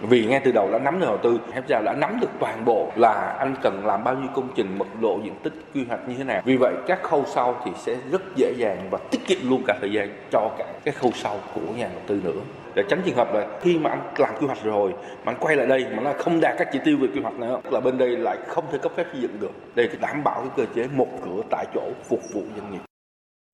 [0.00, 2.92] vì ngay từ đầu đã nắm được đầu tư Hepsa đã nắm được toàn bộ
[2.96, 6.14] là anh cần làm bao nhiêu công trình mật độ diện tích quy hoạch như
[6.18, 9.50] thế nào vì vậy các khâu sau thì sẽ rất dễ dàng và tiết kiệm
[9.50, 12.40] luôn cả thời gian cho cả cái khâu sau của nhà đầu tư nữa
[12.74, 14.92] để tránh trường hợp là khi mà anh làm quy hoạch rồi
[15.24, 17.38] mà anh quay lại đây mà nó không đạt các chỉ tiêu về quy hoạch
[17.38, 20.40] nữa là bên đây lại không thể cấp phép xây dựng được để đảm bảo
[20.40, 22.80] cái cơ chế một cửa tại chỗ phục vụ doanh nghiệp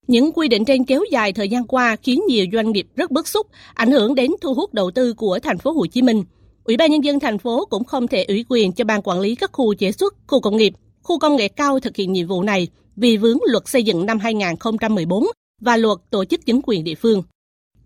[0.09, 3.29] những quy định trên kéo dài thời gian qua khiến nhiều doanh nghiệp rất bức
[3.29, 6.25] xúc, ảnh hưởng đến thu hút đầu tư của thành phố Hồ Chí Minh.
[6.65, 9.35] Ủy ban nhân dân thành phố cũng không thể ủy quyền cho ban quản lý
[9.35, 12.43] các khu chế xuất, khu công nghiệp, khu công nghệ cao thực hiện nhiệm vụ
[12.43, 15.25] này vì vướng luật xây dựng năm 2014
[15.61, 17.23] và luật tổ chức chính quyền địa phương.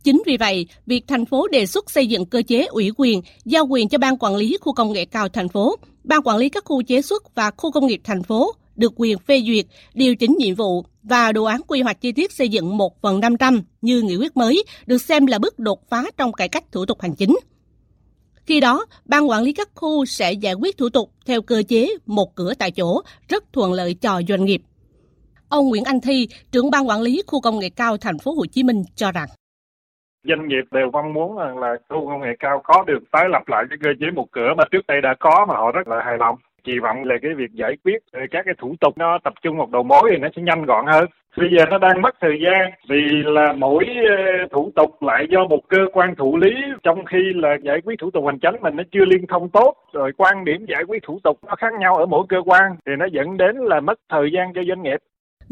[0.05, 3.67] Chính vì vậy, việc thành phố đề xuất xây dựng cơ chế ủy quyền, giao
[3.67, 6.65] quyền cho ban quản lý khu công nghệ cao thành phố, ban quản lý các
[6.65, 10.37] khu chế xuất và khu công nghiệp thành phố được quyền phê duyệt, điều chỉnh
[10.39, 14.03] nhiệm vụ và đồ án quy hoạch chi tiết xây dựng 1 phần 500 như
[14.03, 17.15] nghị quyết mới được xem là bước đột phá trong cải cách thủ tục hành
[17.15, 17.37] chính.
[18.47, 21.89] Khi đó, ban quản lý các khu sẽ giải quyết thủ tục theo cơ chế
[22.07, 24.63] một cửa tại chỗ, rất thuận lợi cho doanh nghiệp.
[25.49, 28.47] Ông Nguyễn Anh Thi, trưởng ban quản lý khu công nghệ cao thành phố Hồ
[28.47, 29.29] Chí Minh cho rằng
[30.25, 33.43] doanh nghiệp đều mong muốn rằng là khu công nghệ cao có được tái lập
[33.47, 36.03] lại cái cơ chế một cửa mà trước đây đã có mà họ rất là
[36.05, 36.37] hài lòng.
[36.65, 39.57] Kỳ vọng là cái việc giải quyết ờ, các cái thủ tục nó tập trung
[39.57, 41.05] một đầu mối thì nó sẽ nhanh gọn hơn.
[41.37, 45.45] Bây giờ nó đang mất thời gian vì là mỗi ờ, thủ tục lại do
[45.45, 46.51] một cơ quan thụ lý,
[46.83, 49.75] trong khi là giải quyết thủ tục hành chính mình nó chưa liên thông tốt,
[49.93, 52.93] rồi quan điểm giải quyết thủ tục nó khác nhau ở mỗi cơ quan thì
[52.99, 54.99] nó dẫn đến là mất thời gian cho doanh nghiệp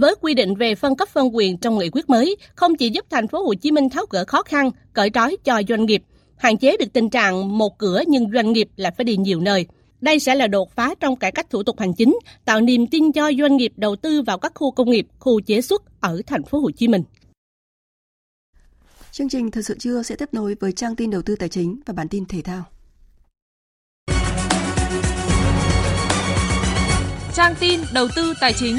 [0.00, 3.06] với quy định về phân cấp phân quyền trong nghị quyết mới, không chỉ giúp
[3.10, 6.02] thành phố Hồ Chí Minh tháo gỡ khó khăn, cởi trói cho doanh nghiệp,
[6.36, 9.66] hạn chế được tình trạng một cửa nhưng doanh nghiệp lại phải đi nhiều nơi.
[10.00, 13.12] Đây sẽ là đột phá trong cải cách thủ tục hành chính, tạo niềm tin
[13.12, 16.42] cho doanh nghiệp đầu tư vào các khu công nghiệp, khu chế xuất ở thành
[16.42, 17.02] phố Hồ Chí Minh.
[19.12, 21.80] Chương trình Thật sự trưa sẽ tiếp nối với trang tin đầu tư tài chính
[21.86, 22.64] và bản tin thể thao.
[27.34, 28.76] Trang tin đầu tư tài chính.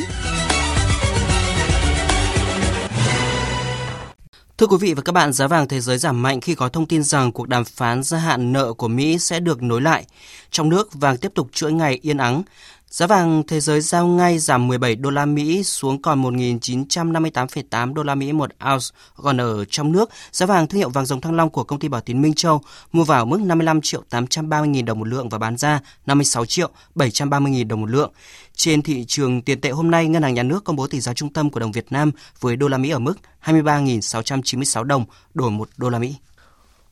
[4.62, 6.86] Thưa quý vị và các bạn, giá vàng thế giới giảm mạnh khi có thông
[6.86, 10.06] tin rằng cuộc đàm phán gia hạn nợ của Mỹ sẽ được nối lại.
[10.52, 12.44] Trong nước, vàng tiếp tục chuỗi ngày yên ắng.
[12.92, 18.04] Giá vàng thế giới giao ngay giảm 17 đô la Mỹ xuống còn 1.958,8 đô
[18.04, 18.86] la Mỹ một ounce.
[19.16, 21.88] Còn ở trong nước, giá vàng thương hiệu vàng dòng thăng long của công ty
[21.88, 22.62] Bảo Tín Minh Châu
[22.92, 26.70] mua vào mức 55 triệu 830 nghìn đồng một lượng và bán ra 56 triệu
[26.96, 28.12] 730 nghìn đồng một lượng.
[28.56, 31.14] Trên thị trường tiền tệ hôm nay, Ngân hàng Nhà nước công bố tỷ giá
[31.14, 35.52] trung tâm của đồng Việt Nam với đô la Mỹ ở mức 23.696 đồng đổi
[35.52, 36.16] 1 đô la Mỹ.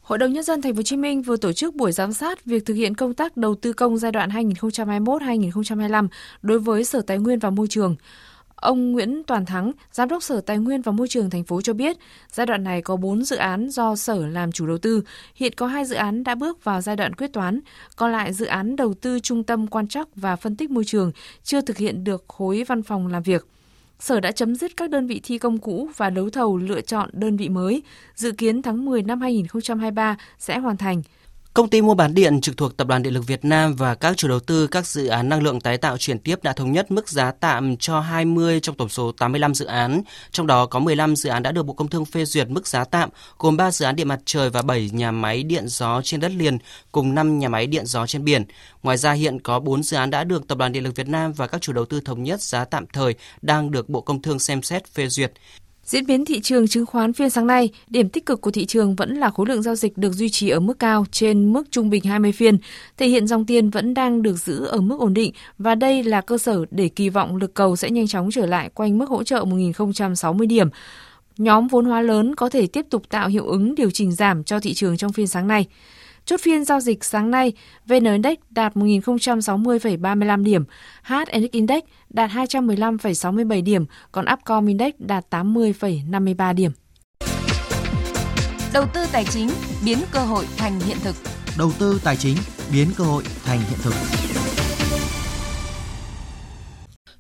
[0.09, 2.45] Hội đồng nhân dân thành phố Hồ Chí Minh vừa tổ chức buổi giám sát
[2.45, 6.07] việc thực hiện công tác đầu tư công giai đoạn 2021-2025
[6.41, 7.95] đối với Sở Tài nguyên và Môi trường.
[8.55, 11.73] Ông Nguyễn Toàn Thắng, Giám đốc Sở Tài nguyên và Môi trường thành phố cho
[11.73, 11.97] biết,
[12.31, 15.01] giai đoạn này có 4 dự án do Sở làm chủ đầu tư,
[15.35, 17.59] hiện có 2 dự án đã bước vào giai đoạn quyết toán,
[17.95, 21.11] còn lại dự án đầu tư trung tâm quan trắc và phân tích môi trường
[21.43, 23.45] chưa thực hiện được khối văn phòng làm việc.
[23.99, 27.09] Sở đã chấm dứt các đơn vị thi công cũ và đấu thầu lựa chọn
[27.13, 27.83] đơn vị mới,
[28.15, 31.01] dự kiến tháng 10 năm 2023 sẽ hoàn thành.
[31.53, 34.17] Công ty mua bán điện trực thuộc Tập đoàn Điện lực Việt Nam và các
[34.17, 36.91] chủ đầu tư các dự án năng lượng tái tạo chuyển tiếp đã thống nhất
[36.91, 40.01] mức giá tạm cho 20 trong tổng số 85 dự án.
[40.31, 42.83] Trong đó có 15 dự án đã được Bộ Công Thương phê duyệt mức giá
[42.83, 46.19] tạm, gồm 3 dự án điện mặt trời và 7 nhà máy điện gió trên
[46.19, 46.57] đất liền
[46.91, 48.45] cùng 5 nhà máy điện gió trên biển.
[48.83, 51.33] Ngoài ra hiện có 4 dự án đã được Tập đoàn Điện lực Việt Nam
[51.33, 54.39] và các chủ đầu tư thống nhất giá tạm thời đang được Bộ Công Thương
[54.39, 55.33] xem xét phê duyệt.
[55.89, 58.95] Diễn biến thị trường chứng khoán phiên sáng nay, điểm tích cực của thị trường
[58.95, 61.89] vẫn là khối lượng giao dịch được duy trì ở mức cao trên mức trung
[61.89, 62.57] bình 20 phiên,
[62.97, 66.21] thể hiện dòng tiền vẫn đang được giữ ở mức ổn định và đây là
[66.21, 69.23] cơ sở để kỳ vọng lực cầu sẽ nhanh chóng trở lại quanh mức hỗ
[69.23, 70.69] trợ 1060 điểm.
[71.37, 74.59] Nhóm vốn hóa lớn có thể tiếp tục tạo hiệu ứng điều chỉnh giảm cho
[74.59, 75.65] thị trường trong phiên sáng nay.
[76.29, 77.53] Chốt phiên giao dịch sáng nay,
[77.85, 80.63] VN Index đạt 1.060,35 điểm,
[81.03, 86.71] HNX Index đạt 215,67 điểm, còn Upcom Index đạt 80,53 điểm.
[88.73, 89.49] Đầu tư tài chính
[89.85, 91.15] biến cơ hội thành hiện thực.
[91.57, 92.37] Đầu tư tài chính
[92.73, 93.93] biến cơ hội thành hiện thực.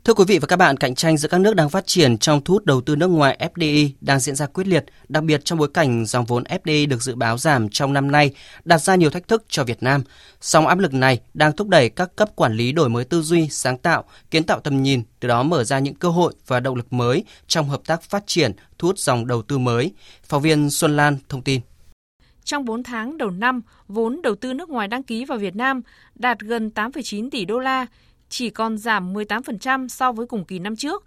[0.09, 2.43] Thưa quý vị và các bạn, cạnh tranh giữa các nước đang phát triển trong
[2.43, 5.59] thu hút đầu tư nước ngoài FDI đang diễn ra quyết liệt, đặc biệt trong
[5.59, 8.33] bối cảnh dòng vốn FDI được dự báo giảm trong năm nay,
[8.65, 10.03] đặt ra nhiều thách thức cho Việt Nam.
[10.41, 13.47] Song áp lực này đang thúc đẩy các cấp quản lý đổi mới tư duy,
[13.49, 16.75] sáng tạo, kiến tạo tầm nhìn, từ đó mở ra những cơ hội và động
[16.75, 19.91] lực mới trong hợp tác phát triển, thu hút dòng đầu tư mới.
[20.23, 21.61] Phóng viên Xuân Lan thông tin.
[22.43, 25.81] Trong 4 tháng đầu năm, vốn đầu tư nước ngoài đăng ký vào Việt Nam
[26.15, 27.85] đạt gần 8,9 tỷ đô la,
[28.29, 31.05] chỉ còn giảm 18% so với cùng kỳ năm trước.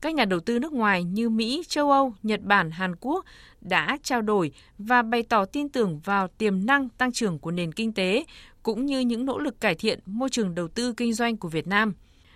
[0.00, 3.24] Các nhà đầu tư nước ngoài như Mỹ, châu Âu, Nhật Bản, Hàn Quốc
[3.60, 7.72] đã trao đổi và bày tỏ tin tưởng vào tiềm năng tăng trưởng của nền
[7.72, 8.24] kinh tế
[8.62, 11.66] cũng như những nỗ lực cải thiện môi trường đầu tư kinh doanh của Việt
[11.66, 11.94] Nam.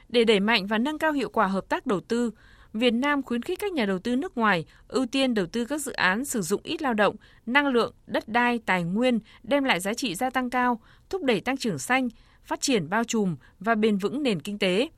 [0.09, 2.31] Để đẩy mạnh và nâng cao hiệu quả hợp tác đầu tư,
[2.73, 5.81] Việt Nam khuyến khích các nhà đầu tư nước ngoài ưu tiên đầu tư các
[5.81, 7.17] dự án sử dụng ít lao động,
[7.47, 10.81] năng lượng, đất đai, tài nguyên đem lại giá trị gia tăng cao,
[11.11, 12.09] thúc đẩy tăng trưởng xanh,
[12.49, 14.89] phát triển bao trùm và bền vững nền kinh tế.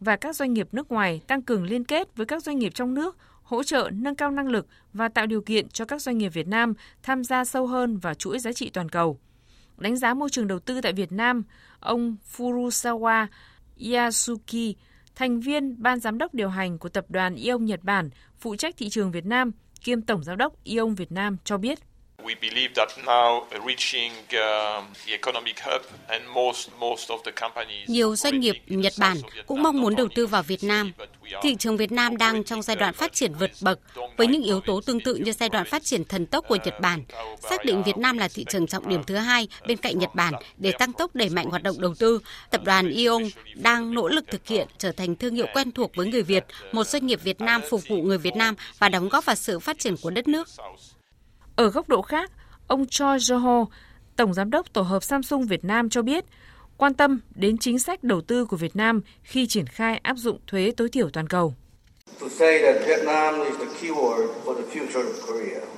[0.00, 2.94] Và các doanh nghiệp nước ngoài tăng cường liên kết với các doanh nghiệp trong
[2.94, 6.28] nước, hỗ trợ nâng cao năng lực và tạo điều kiện cho các doanh nghiệp
[6.28, 9.18] Việt Nam tham gia sâu hơn vào chuỗi giá trị toàn cầu.
[9.76, 11.42] Đánh giá môi trường đầu tư tại Việt Nam,
[11.80, 13.26] ông Furusawa
[13.92, 14.76] Yasuki,
[15.14, 18.76] thành viên ban giám đốc điều hành của tập đoàn Ion Nhật Bản, phụ trách
[18.76, 21.78] thị trường Việt Nam, kiêm tổng giám đốc Ion Việt Nam cho biết.
[22.24, 27.88] We believe that now reaching uh, the economic hub and most most of the companies
[27.88, 29.16] Nhiều doanh nghiệp Nhật Bản
[29.46, 30.92] cũng mong muốn đầu tư vào Việt Nam.
[31.42, 33.80] Thị trường Việt Nam đang trong giai đoạn phát triển vượt bậc
[34.16, 36.80] với những yếu tố tương tự như giai đoạn phát triển thần tốc của Nhật
[36.80, 37.04] Bản.
[37.50, 40.34] Xác định Việt Nam là thị trường trọng điểm thứ hai bên cạnh Nhật Bản
[40.56, 42.20] để tăng tốc đẩy mạnh hoạt động đầu tư.
[42.50, 43.22] Tập đoàn Ion
[43.54, 46.84] đang nỗ lực thực hiện trở thành thương hiệu quen thuộc với người Việt, một
[46.84, 49.78] doanh nghiệp Việt Nam phục vụ người Việt Nam và đóng góp vào sự phát
[49.78, 50.48] triển của đất nước.
[51.58, 52.30] Ở góc độ khác,
[52.66, 53.66] ông Choi Joho,
[54.16, 56.24] Tổng Giám đốc Tổ hợp Samsung Việt Nam cho biết,
[56.76, 60.38] quan tâm đến chính sách đầu tư của Việt Nam khi triển khai áp dụng
[60.46, 61.54] thuế tối thiểu toàn cầu.
[62.20, 65.77] To say that Vietnam is the keyword for the future of Korea.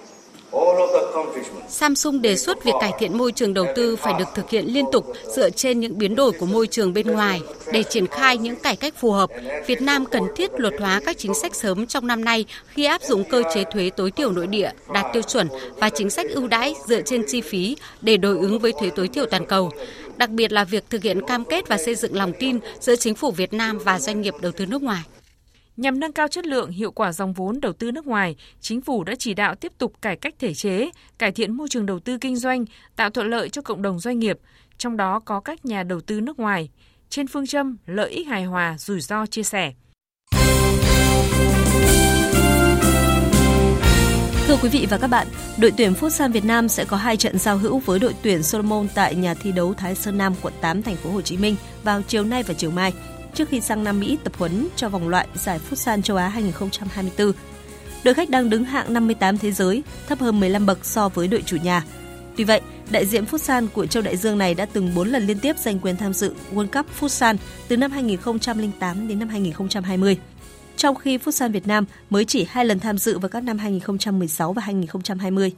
[1.69, 4.85] Samsung đề xuất việc cải thiện môi trường đầu tư phải được thực hiện liên
[4.93, 7.41] tục dựa trên những biến đổi của môi trường bên ngoài.
[7.73, 9.31] Để triển khai những cải cách phù hợp,
[9.67, 13.03] Việt Nam cần thiết luật hóa các chính sách sớm trong năm nay khi áp
[13.03, 16.49] dụng cơ chế thuế tối thiểu nội địa đạt tiêu chuẩn và chính sách ưu
[16.49, 19.71] đãi dựa trên chi phí để đối ứng với thuế tối thiểu toàn cầu.
[20.17, 23.15] Đặc biệt là việc thực hiện cam kết và xây dựng lòng tin giữa chính
[23.15, 25.03] phủ Việt Nam và doanh nghiệp đầu tư nước ngoài.
[25.77, 29.05] Nhằm nâng cao chất lượng, hiệu quả dòng vốn đầu tư nước ngoài, chính phủ
[29.05, 32.19] đã chỉ đạo tiếp tục cải cách thể chế, cải thiện môi trường đầu tư
[32.19, 32.65] kinh doanh,
[32.97, 34.39] tạo thuận lợi cho cộng đồng doanh nghiệp,
[34.79, 36.71] trong đó có các nhà đầu tư nước ngoài,
[37.09, 39.73] trên phương châm lợi ích hài hòa, rủi ro chia sẻ.
[44.47, 45.27] Thưa quý vị và các bạn,
[45.59, 48.89] đội tuyển Futsal Việt Nam sẽ có hai trận giao hữu với đội tuyển Solomon
[48.95, 52.03] tại nhà thi đấu Thái Sơn Nam, quận 8, thành phố Hồ Chí Minh vào
[52.03, 52.93] chiều nay và chiều mai
[53.35, 57.33] trước khi sang Nam Mỹ tập huấn cho vòng loại giải Futsal châu Á 2024.
[58.05, 61.43] Đội khách đang đứng hạng 58 thế giới, thấp hơn 15 bậc so với đội
[61.47, 61.85] chủ nhà.
[62.37, 62.61] Tuy vậy,
[62.91, 65.79] đại diện Futsal của châu Đại Dương này đã từng 4 lần liên tiếp giành
[65.79, 67.37] quyền tham dự World Cup Futsal
[67.69, 70.19] từ năm 2008 đến năm 2020.
[70.77, 74.53] Trong khi Futsal Việt Nam mới chỉ hai lần tham dự vào các năm 2016
[74.53, 75.53] và 2020.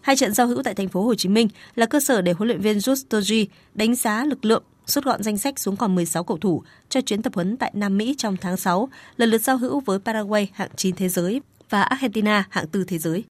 [0.00, 2.48] Hai trận giao hữu tại thành phố Hồ Chí Minh là cơ sở để huấn
[2.48, 6.38] luyện viên Justoji đánh giá lực lượng rút gọn danh sách xuống còn 16 cầu
[6.38, 9.80] thủ cho chuyến tập huấn tại Nam Mỹ trong tháng 6, lần lượt giao hữu
[9.80, 13.24] với Paraguay hạng 9 thế giới và Argentina hạng 4 thế giới.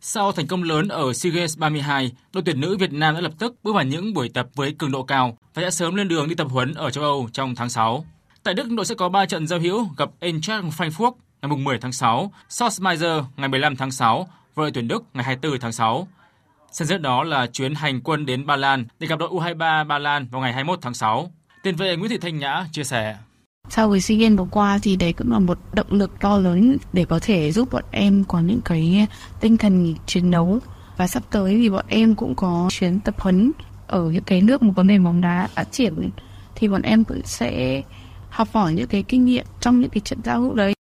[0.00, 3.32] Sau thành công lớn ở SEA Games 32, đội tuyển nữ Việt Nam đã lập
[3.38, 6.28] tức bước vào những buổi tập với cường độ cao và sẽ sớm lên đường
[6.28, 8.04] đi tập huấn ở châu Âu trong tháng 6.
[8.42, 11.12] Tại Đức, đội sẽ có 3 trận giao hữu gặp Eintracht Frankfurt
[11.42, 15.60] ngày 10 tháng 6, Salzmeiser ngày 15 tháng 6 và đội tuyển Đức ngày 24
[15.60, 16.08] tháng 6.
[16.72, 19.98] Sân xét đó là chuyến hành quân đến Ba Lan để gặp đội U23 Ba
[19.98, 21.30] Lan vào ngày 21 tháng 6.
[21.62, 23.16] Tiền vệ Nguyễn Thị Thanh Nhã chia sẻ.
[23.68, 26.76] Sau cái SEA Games vừa qua thì đấy cũng là một động lực to lớn
[26.92, 29.06] để có thể giúp bọn em có những cái
[29.40, 30.58] tinh thần chiến đấu
[30.96, 33.52] và sắp tới thì bọn em cũng có chuyến tập huấn
[33.86, 36.10] ở những cái nước một vấn đề bóng đá phát triển
[36.54, 37.82] thì bọn em cũng sẽ
[38.30, 40.74] học hỏi những cái kinh nghiệm trong những cái trận giao hữu đấy.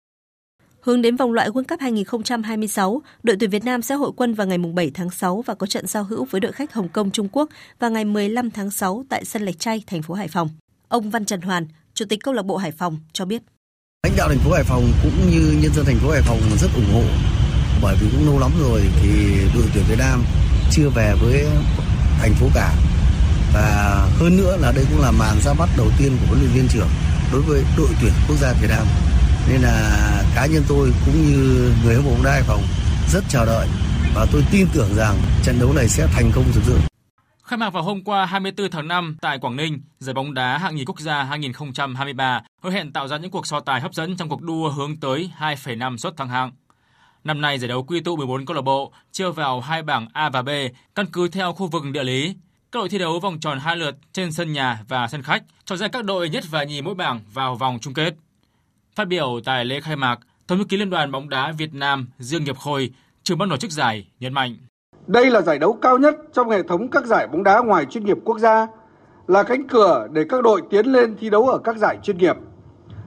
[0.88, 4.46] Hướng đến vòng loại World Cup 2026, đội tuyển Việt Nam sẽ hội quân vào
[4.46, 7.28] ngày 7 tháng 6 và có trận giao hữu với đội khách Hồng Kông Trung
[7.32, 10.48] Quốc vào ngày 15 tháng 6 tại sân Lạch Tray, thành phố Hải Phòng.
[10.88, 13.42] Ông Văn Trần Hoàn, Chủ tịch câu lạc bộ Hải Phòng cho biết.
[14.06, 16.68] Lãnh đạo thành phố Hải Phòng cũng như nhân dân thành phố Hải Phòng rất
[16.74, 17.02] ủng hộ
[17.82, 19.08] bởi vì cũng lâu lắm rồi thì
[19.54, 20.22] đội tuyển Việt Nam
[20.70, 21.46] chưa về với
[22.20, 22.74] thành phố cả
[23.54, 26.50] và hơn nữa là đây cũng là màn ra mắt đầu tiên của huấn luyện
[26.54, 26.88] viên trưởng
[27.32, 28.86] đối với đội tuyển quốc gia Việt Nam
[29.50, 32.62] nên là cá nhân tôi cũng như người hâm mộ bóng đá Hải Phòng
[33.12, 33.68] rất chờ đợi
[34.14, 36.74] và tôi tin tưởng rằng trận đấu này sẽ thành công rực rỡ.
[37.44, 40.76] Khai mạc vào hôm qua 24 tháng 5 tại Quảng Ninh, giải bóng đá hạng
[40.76, 44.28] nhì quốc gia 2023 hứa hẹn tạo ra những cuộc so tài hấp dẫn trong
[44.28, 46.52] cuộc đua hướng tới 2,5 suất thăng hạng.
[47.24, 50.28] Năm nay giải đấu quy tụ 14 câu lạc bộ chia vào hai bảng A
[50.28, 50.48] và B
[50.94, 52.34] căn cứ theo khu vực địa lý.
[52.72, 55.78] Các đội thi đấu vòng tròn hai lượt trên sân nhà và sân khách, chọn
[55.78, 58.14] ra các đội nhất và nhì mỗi bảng vào vòng chung kết.
[58.98, 62.08] Phát biểu tại lễ khai mạc, Tổng thư ký Liên đoàn bóng đá Việt Nam
[62.18, 62.90] Dương Nghiệp Khôi,
[63.22, 64.56] trưởng ban tổ chức giải nhấn mạnh:
[65.06, 68.04] Đây là giải đấu cao nhất trong hệ thống các giải bóng đá ngoài chuyên
[68.04, 68.66] nghiệp quốc gia,
[69.26, 72.36] là cánh cửa để các đội tiến lên thi đấu ở các giải chuyên nghiệp.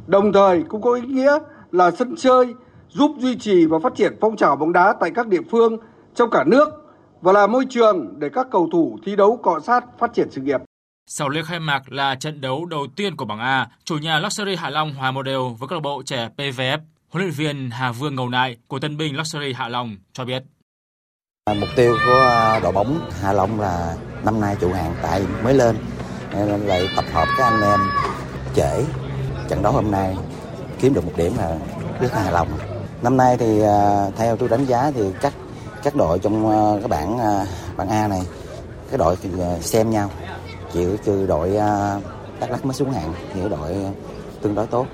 [0.07, 1.37] Đồng thời cũng có ý nghĩa
[1.71, 2.53] là sân chơi
[2.89, 5.77] giúp duy trì và phát triển phong trào bóng đá tại các địa phương
[6.15, 6.69] trong cả nước
[7.21, 10.41] và là môi trường để các cầu thủ thi đấu cọ sát phát triển sự
[10.41, 10.61] nghiệp.
[11.13, 14.55] Sau lễ khai mạc là trận đấu đầu tiên của bảng A, chủ nhà Luxury
[14.55, 16.77] Hạ Long hòa một đều với câu lạc bộ trẻ PVF.
[17.09, 20.43] Huấn luyện viên Hà Vương Ngầu Nại của tân binh Luxury Hạ Long cho biết.
[21.45, 23.95] À, mục tiêu của à, đội bóng Hạ Long là
[24.25, 25.77] năm nay trụ hạng tại mới lên
[26.33, 27.79] nên lại tập hợp các anh em
[28.55, 28.83] trễ
[29.49, 30.17] trận đấu hôm nay
[30.79, 31.57] kiếm được một điểm là
[32.01, 32.47] rất hài lòng.
[33.01, 35.33] Năm nay thì à, theo tôi đánh giá thì các
[35.83, 36.51] các đội trong
[36.81, 37.17] các bảng
[37.77, 38.21] bảng A này
[38.89, 39.29] cái đội thì
[39.61, 40.09] xem nhau
[40.73, 41.99] chỉ chứ đội à,
[42.39, 43.71] Đắk Lắk mới xuống hạng thì đội
[44.41, 44.87] tương đối tốt.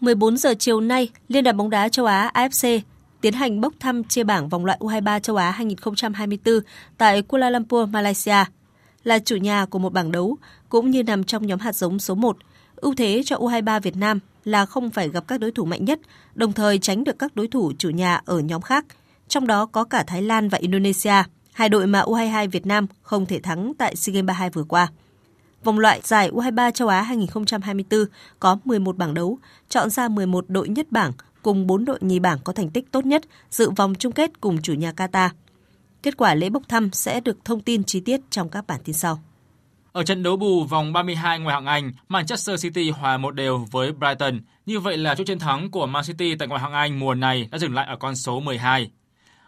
[0.00, 2.80] 14 giờ chiều nay, Liên đoàn bóng đá châu Á AFC
[3.20, 6.54] tiến hành bốc thăm chia bảng vòng loại U23 châu Á 2024
[6.98, 8.44] tại Kuala Lumpur, Malaysia.
[9.04, 10.36] Là chủ nhà của một bảng đấu,
[10.68, 12.36] cũng như nằm trong nhóm hạt giống số 1,
[12.76, 16.00] ưu thế cho U23 Việt Nam là không phải gặp các đối thủ mạnh nhất,
[16.34, 18.84] đồng thời tránh được các đối thủ chủ nhà ở nhóm khác,
[19.28, 21.22] trong đó có cả Thái Lan và Indonesia,
[21.52, 24.88] hai đội mà U22 Việt Nam không thể thắng tại SEA Games 32 vừa qua.
[25.64, 28.04] Vòng loại giải U23 châu Á 2024
[28.40, 31.12] có 11 bảng đấu, chọn ra 11 đội nhất bảng
[31.42, 34.62] cùng 4 đội nhì bảng có thành tích tốt nhất dự vòng chung kết cùng
[34.62, 35.28] chủ nhà Qatar.
[36.02, 38.94] Kết quả lễ bốc thăm sẽ được thông tin chi tiết trong các bản tin
[38.94, 39.22] sau.
[39.92, 43.92] Ở trận đấu bù vòng 32 ngoại hạng Anh, Manchester City hòa một đều với
[43.92, 44.40] Brighton.
[44.66, 47.48] Như vậy là chỗ chiến thắng của Man City tại ngoại hạng Anh mùa này
[47.52, 48.90] đã dừng lại ở con số 12.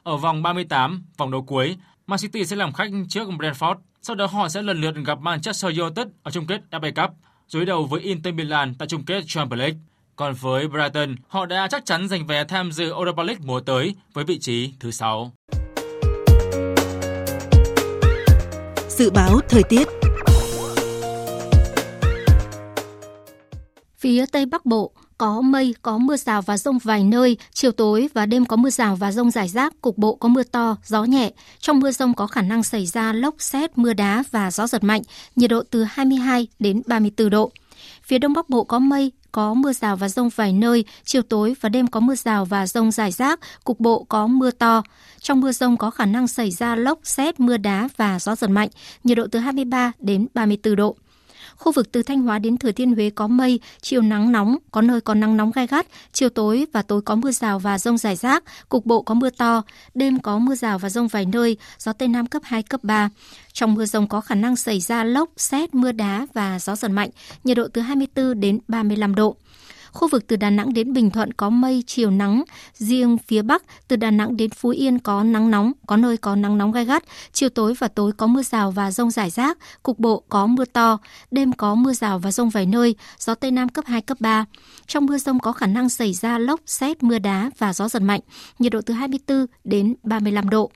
[0.07, 1.77] Ở vòng 38, vòng đấu cuối,
[2.07, 3.77] Man City sẽ làm khách trước Brentford.
[4.03, 7.17] Sau đó họ sẽ lần lượt gặp Manchester United ở chung kết FA Cup,
[7.55, 9.79] đối đầu với Inter Milan tại chung kết Champions League.
[10.17, 13.95] Còn với Brighton, họ đã chắc chắn giành vé tham dự Europa League mùa tới
[14.13, 15.33] với vị trí thứ 6.
[18.89, 19.89] Dự báo thời tiết
[23.97, 28.09] Phía Tây Bắc Bộ có mây, có mưa rào và rông vài nơi, chiều tối
[28.15, 31.05] và đêm có mưa rào và rông rải rác, cục bộ có mưa to, gió
[31.05, 31.33] nhẹ.
[31.59, 34.85] Trong mưa rông có khả năng xảy ra lốc, xét, mưa đá và gió giật
[34.85, 35.03] mạnh,
[35.37, 37.51] nhiệt độ từ 22 đến 34 độ.
[38.03, 41.55] Phía Đông Bắc Bộ có mây, có mưa rào và rông vài nơi, chiều tối
[41.61, 44.83] và đêm có mưa rào và rông rải rác, cục bộ có mưa to.
[45.21, 48.51] Trong mưa rông có khả năng xảy ra lốc, xét, mưa đá và gió giật
[48.51, 48.69] mạnh,
[49.05, 50.97] nhiệt độ từ 23 đến 34 độ.
[51.57, 54.83] Khu vực từ Thanh Hóa đến Thừa Thiên Huế có mây, chiều nắng nóng, có
[54.83, 57.99] nơi có nắng nóng gai gắt, chiều tối và tối có mưa rào và rông
[57.99, 59.63] rải rác, cục bộ có mưa to,
[59.95, 63.11] đêm có mưa rào và rông vài nơi, gió Tây Nam cấp 2, cấp 3.
[63.53, 66.89] Trong mưa rông có khả năng xảy ra lốc, xét, mưa đá và gió giật
[66.89, 67.11] mạnh,
[67.45, 69.37] nhiệt độ từ 24 đến 35 độ.
[69.97, 72.45] Khu vực từ Đà Nẵng đến Bình Thuận có mây, chiều nắng.
[72.75, 76.37] Riêng phía Bắc, từ Đà Nẵng đến Phú Yên có nắng nóng, có nơi có
[76.37, 77.05] nắng nóng gai gắt.
[77.33, 79.59] Chiều tối và tối có mưa rào và rông rải rác.
[79.83, 80.99] Cục bộ có mưa to.
[81.31, 82.95] Đêm có mưa rào và rông vài nơi.
[83.19, 84.45] Gió Tây Nam cấp 2, cấp 3.
[84.87, 88.03] Trong mưa rông có khả năng xảy ra lốc, xét, mưa đá và gió giật
[88.03, 88.21] mạnh.
[88.59, 90.71] Nhiệt độ từ 24 đến 35 độ.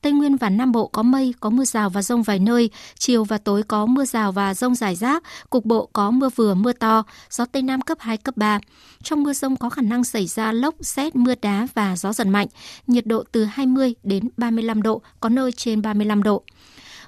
[0.00, 3.24] Tây Nguyên và Nam Bộ có mây, có mưa rào và rông vài nơi, chiều
[3.24, 6.72] và tối có mưa rào và rông rải rác, cục bộ có mưa vừa mưa
[6.72, 8.60] to, gió Tây Nam cấp 2, cấp 3.
[9.02, 12.26] Trong mưa rông có khả năng xảy ra lốc, xét, mưa đá và gió giật
[12.26, 12.46] mạnh,
[12.86, 16.42] nhiệt độ từ 20 đến 35 độ, có nơi trên 35 độ.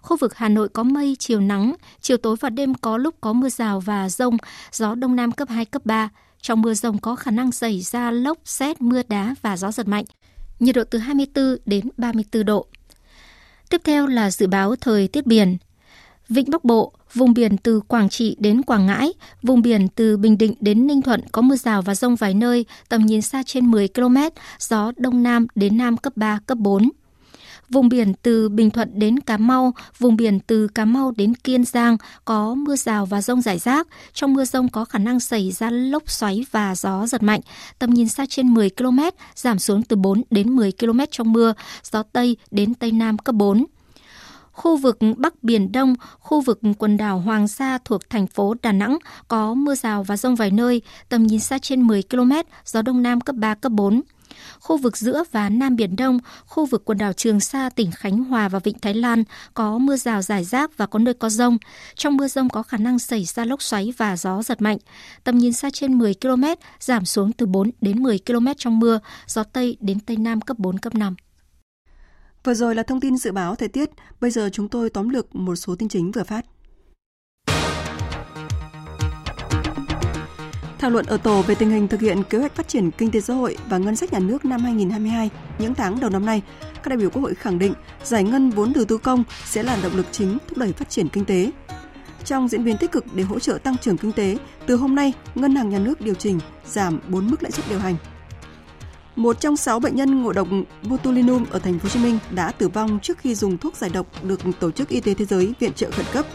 [0.03, 3.33] Khu vực Hà Nội có mây, chiều nắng, chiều tối và đêm có lúc có
[3.33, 4.37] mưa rào và rông,
[4.73, 6.09] gió Đông Nam cấp 2, cấp 3.
[6.43, 9.89] Trong mưa rông có khả năng xảy ra lốc, xét, mưa đá và gió giật
[9.89, 10.05] mạnh.
[10.61, 12.67] Nhiệt độ từ 24 đến 34 độ.
[13.71, 15.57] Tiếp theo là dự báo thời tiết biển.
[16.29, 20.39] Vịnh Bắc Bộ, vùng biển từ Quảng Trị đến Quảng Ngãi, vùng biển từ Bình
[20.39, 23.71] Định đến Ninh Thuận có mưa rào và rông vài nơi, tầm nhìn xa trên
[23.71, 24.17] 10 km,
[24.59, 26.91] gió Đông Nam đến Nam cấp 3, cấp 4.
[27.71, 31.65] Vùng biển từ Bình Thuận đến Cà Mau, vùng biển từ Cà Mau đến Kiên
[31.65, 33.89] Giang có mưa rào và rông rải rác.
[34.13, 37.41] Trong mưa rông có khả năng xảy ra lốc xoáy và gió giật mạnh.
[37.79, 39.01] Tầm nhìn xa trên 10 km,
[39.35, 41.53] giảm xuống từ 4 đến 10 km trong mưa,
[41.93, 43.65] gió Tây đến Tây Nam cấp 4
[44.61, 48.73] khu vực Bắc Biển Đông, khu vực quần đảo Hoàng Sa thuộc thành phố Đà
[48.73, 48.99] Nẵng
[49.29, 52.33] có mưa rào và rông vài nơi, tầm nhìn xa trên 10 km,
[52.65, 54.01] gió Đông Nam cấp 3, cấp 4
[54.61, 58.25] khu vực giữa và Nam Biển Đông, khu vực quần đảo Trường Sa, tỉnh Khánh
[58.25, 61.59] Hòa và Vịnh Thái Lan có mưa rào rải rác và có nơi có rông.
[61.95, 64.79] Trong mưa rông có khả năng xảy ra lốc xoáy và gió giật mạnh.
[65.25, 66.45] Tầm nhìn xa trên 10 km,
[66.81, 70.59] giảm xuống từ 4 đến 10 km trong mưa, gió Tây đến Tây Nam cấp
[70.59, 71.17] 4, cấp 5.
[72.45, 75.35] Vừa rồi là thông tin dự báo thời tiết, bây giờ chúng tôi tóm lược
[75.35, 76.45] một số tin chính vừa phát.
[80.79, 83.21] Thảo luận ở tổ về tình hình thực hiện kế hoạch phát triển kinh tế
[83.21, 86.43] xã hội và ngân sách nhà nước năm 2022, những tháng đầu năm nay,
[86.75, 87.73] các đại biểu Quốc hội khẳng định
[88.05, 91.09] giải ngân vốn đầu tư công sẽ là động lực chính thúc đẩy phát triển
[91.09, 91.51] kinh tế.
[92.25, 94.37] Trong diễn biến tích cực để hỗ trợ tăng trưởng kinh tế,
[94.67, 97.79] từ hôm nay, Ngân hàng Nhà nước điều chỉnh giảm 4 mức lãi suất điều
[97.79, 97.97] hành.
[99.17, 100.49] Một trong 6 bệnh nhân ngộ độc
[100.89, 103.91] botulinum ở thành phố Hồ Chí Minh đã tử vong trước khi dùng thuốc giải
[103.95, 106.27] độc được Tổ chức Y tế Thế giới viện trợ khẩn cấp.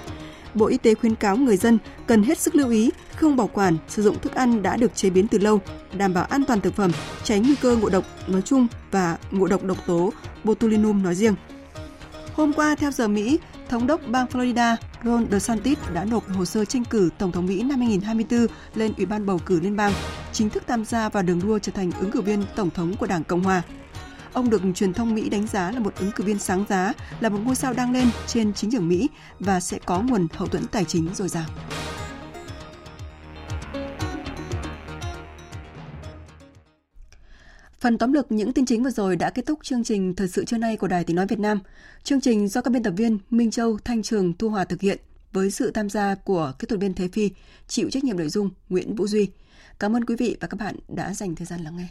[0.53, 3.77] Bộ Y tế khuyến cáo người dân cần hết sức lưu ý không bảo quản
[3.87, 5.61] sử dụng thức ăn đã được chế biến từ lâu,
[5.93, 6.91] đảm bảo an toàn thực phẩm,
[7.23, 10.13] tránh nguy cơ ngộ độc nói chung và ngộ độc độc tố
[10.43, 11.35] botulinum nói riêng.
[12.33, 16.65] Hôm qua, theo giờ Mỹ, Thống đốc bang Florida Ron DeSantis đã nộp hồ sơ
[16.65, 19.93] tranh cử Tổng thống Mỹ năm 2024 lên Ủy ban bầu cử liên bang,
[20.31, 23.05] chính thức tham gia vào đường đua trở thành ứng cử viên Tổng thống của
[23.07, 23.61] Đảng Cộng Hòa.
[24.33, 27.29] Ông được truyền thông Mỹ đánh giá là một ứng cử viên sáng giá, là
[27.29, 30.67] một ngôi sao đang lên trên chính trường Mỹ và sẽ có nguồn hậu thuẫn
[30.67, 31.45] tài chính dồi dào.
[37.85, 40.45] Phần tóm lược những tin chính vừa rồi đã kết thúc chương trình Thời sự
[40.45, 41.59] trưa nay của Đài Tiếng Nói Việt Nam.
[42.03, 44.99] Chương trình do các biên tập viên Minh Châu, Thanh Trường, Thu Hòa thực hiện
[45.31, 47.31] với sự tham gia của kỹ thuật viên Thế Phi,
[47.67, 49.29] chịu trách nhiệm nội dung Nguyễn Vũ Duy.
[49.79, 51.87] Cảm ơn quý vị và các bạn đã dành thời gian lắng nghe.